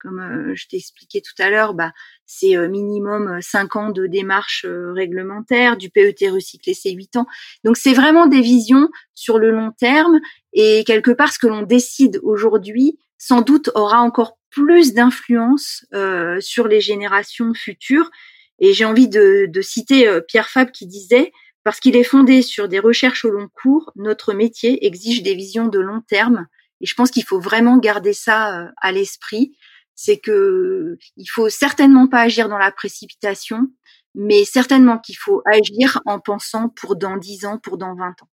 comme 0.00 0.20
euh, 0.20 0.54
je 0.54 0.66
t'ai 0.68 0.76
expliqué 0.76 1.20
tout 1.20 1.40
à 1.42 1.50
l'heure, 1.50 1.74
bah, 1.74 1.92
c'est 2.26 2.56
euh, 2.56 2.68
minimum 2.68 3.40
5 3.40 3.76
euh, 3.76 3.78
ans 3.78 3.90
de 3.90 4.06
démarche 4.06 4.66
réglementaire, 4.66 5.76
du 5.76 5.90
PET 5.90 6.28
recyclé 6.30 6.74
c'est 6.74 6.90
8 6.90 7.16
ans. 7.16 7.26
Donc 7.64 7.76
c'est 7.76 7.94
vraiment 7.94 8.26
des 8.26 8.40
visions 8.40 8.88
sur 9.14 9.38
le 9.38 9.50
long 9.50 9.72
terme 9.72 10.20
et 10.52 10.84
quelque 10.84 11.12
part 11.12 11.32
ce 11.32 11.38
que 11.38 11.46
l'on 11.46 11.62
décide 11.62 12.20
aujourd'hui 12.22 12.98
sans 13.18 13.40
doute 13.40 13.70
aura 13.74 14.00
encore 14.00 14.38
plus 14.50 14.92
d'influence 14.92 15.86
euh, 15.94 16.40
sur 16.40 16.68
les 16.68 16.80
générations 16.80 17.54
futures. 17.54 18.10
Et 18.58 18.72
j'ai 18.72 18.84
envie 18.84 19.08
de, 19.08 19.46
de 19.48 19.60
citer 19.60 20.08
Pierre 20.26 20.48
Fabre 20.48 20.72
qui 20.72 20.86
disait 20.86 21.32
parce 21.62 21.78
qu'il 21.78 21.96
est 21.96 22.04
fondé 22.04 22.42
sur 22.42 22.68
des 22.68 22.78
recherches 22.78 23.24
au 23.24 23.30
long 23.30 23.48
cours, 23.48 23.92
notre 23.96 24.32
métier 24.32 24.86
exige 24.86 25.22
des 25.22 25.34
visions 25.34 25.66
de 25.66 25.78
long 25.78 26.00
terme. 26.00 26.46
Et 26.80 26.86
je 26.86 26.94
pense 26.94 27.10
qu'il 27.10 27.24
faut 27.24 27.40
vraiment 27.40 27.76
garder 27.76 28.12
ça 28.12 28.70
à 28.80 28.92
l'esprit 28.92 29.56
c'est 29.96 30.18
que 30.18 30.96
il 31.16 31.26
faut 31.26 31.48
certainement 31.48 32.06
pas 32.06 32.20
agir 32.20 32.48
dans 32.48 32.58
la 32.58 32.70
précipitation, 32.70 33.66
mais 34.14 34.44
certainement 34.44 34.98
qu'il 34.98 35.16
faut 35.16 35.42
agir 35.44 36.00
en 36.06 36.20
pensant 36.20 36.68
pour 36.68 36.94
dans 36.94 37.16
10 37.16 37.46
ans, 37.46 37.58
pour 37.58 37.78
dans 37.78 37.94
20 37.94 38.10
ans. 38.22 38.28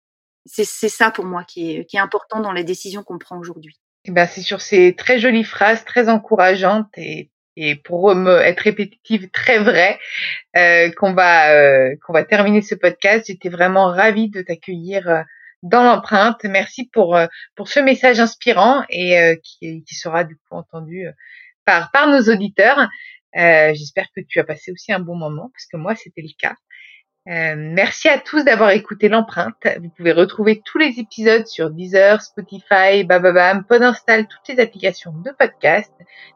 C'est 0.46 0.66
ça 0.66 1.10
pour 1.10 1.26
moi 1.26 1.46
qui 1.46 1.72
est, 1.72 1.86
qui 1.86 1.96
est 1.96 2.02
important 2.02 2.42
dans 2.42 2.52
les 2.52 2.66
décisions 2.66 3.02
qu'on 3.02 3.18
prend 3.18 3.40
aujourd'hui. 3.40 3.80
Eh 4.06 4.12
ben, 4.12 4.28
c'est 4.28 4.42
sur 4.42 4.60
ces 4.60 4.94
très 4.94 5.18
jolies 5.18 5.46
phrases, 5.46 5.86
très 5.86 6.10
encourageantes 6.10 6.90
et, 6.98 7.32
et 7.56 7.76
pour 7.76 8.12
être 8.12 8.60
répétitive, 8.60 9.30
très 9.32 9.60
vraies, 9.60 10.00
euh, 10.58 10.92
qu'on 10.98 11.14
va 11.14 11.54
euh, 11.54 11.96
qu'on 12.06 12.14
va 12.14 12.24
terminer 12.24 12.62
ce 12.62 12.76
podcast. 12.76 13.26
J'étais 13.28 13.50
vraiment 13.50 13.88
ravie 13.88 14.30
de 14.30 14.42
t'accueillir 14.42 15.10
euh, 15.10 15.22
dans 15.62 15.84
l'empreinte. 15.84 16.44
Merci 16.44 16.90
pour 16.92 17.18
pour 17.56 17.70
ce 17.70 17.80
message 17.80 18.20
inspirant 18.20 18.84
et 18.90 19.40
qui, 19.44 19.84
qui 19.84 19.96
sera 19.96 20.26
du 20.26 20.36
coup 20.36 20.56
entendu 20.56 21.08
par, 21.66 21.92
par 21.92 22.08
nos 22.08 22.22
auditeurs. 22.32 22.90
Euh, 23.36 23.72
J'espère 23.74 24.08
que 24.16 24.22
tu 24.28 24.40
as 24.40 24.44
passé 24.44 24.72
aussi 24.72 24.94
un 24.94 25.00
bon 25.00 25.16
moment, 25.16 25.50
parce 25.54 25.66
que 25.66 25.78
moi, 25.78 25.96
c'était 25.96 26.22
le 26.22 26.38
cas. 26.38 26.56
Euh, 27.30 27.56
merci 27.58 28.10
à 28.10 28.20
tous 28.20 28.44
d'avoir 28.44 28.72
écouté 28.72 29.08
l'empreinte. 29.08 29.56
Vous 29.82 29.90
pouvez 29.90 30.12
retrouver 30.12 30.62
tous 30.66 30.78
les 30.78 31.00
épisodes 31.00 31.48
sur 31.48 31.70
Deezer, 31.70 32.22
Spotify, 32.22 33.06
Bababam, 33.06 33.64
Podinstall, 33.64 34.28
toutes 34.28 34.48
les 34.50 34.62
applications 34.62 35.14
de 35.14 35.32
podcast. 35.32 35.92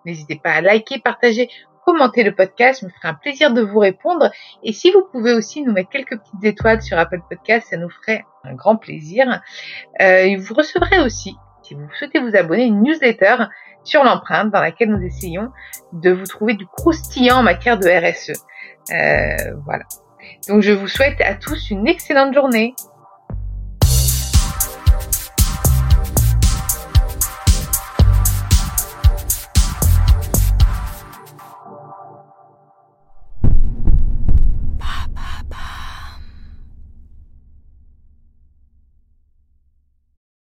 N'hésitez 0.05 0.39
pas 0.41 0.53
à 0.53 0.61
liker, 0.61 0.99
partager, 0.99 1.49
commenter 1.85 2.23
le 2.23 2.33
podcast. 2.33 2.79
Ça 2.79 2.85
me 2.85 2.91
ferait 2.91 3.09
un 3.09 3.15
plaisir 3.15 3.53
de 3.53 3.61
vous 3.61 3.79
répondre. 3.79 4.31
Et 4.63 4.71
si 4.71 4.89
vous 4.91 5.03
pouvez 5.11 5.33
aussi 5.33 5.61
nous 5.61 5.73
mettre 5.73 5.89
quelques 5.89 6.17
petites 6.17 6.43
étoiles 6.43 6.81
sur 6.81 6.97
Apple 6.97 7.21
Podcast, 7.29 7.67
ça 7.69 7.75
nous 7.75 7.89
ferait 7.89 8.23
un 8.45 8.53
grand 8.53 8.77
plaisir. 8.77 9.41
Euh, 10.01 10.37
vous 10.39 10.53
recevrez 10.53 10.99
aussi, 11.01 11.35
si 11.63 11.73
vous 11.73 11.85
souhaitez 11.99 12.19
vous 12.19 12.37
abonner, 12.37 12.63
une 12.63 12.81
newsletter 12.81 13.35
sur 13.88 14.04
l'empreinte 14.04 14.52
dans 14.52 14.62
laquelle 14.62 14.89
nous 14.89 15.02
essayons 15.02 15.52
de 15.93 16.12
vous 16.12 16.26
trouver 16.26 16.54
du 16.54 16.67
croustillant 16.67 17.38
en 17.38 17.43
matière 17.43 17.80
de 17.80 17.88
RSE. 17.88 18.34
Euh, 18.91 19.54
voilà. 19.65 19.86
Donc 20.47 20.62
je 20.62 20.71
vous 20.71 20.88
souhaite 20.88 21.19
à 21.21 21.36
tous 21.36 21.71
une 21.71 21.88
excellente 21.88 22.34
journée. 22.34 22.76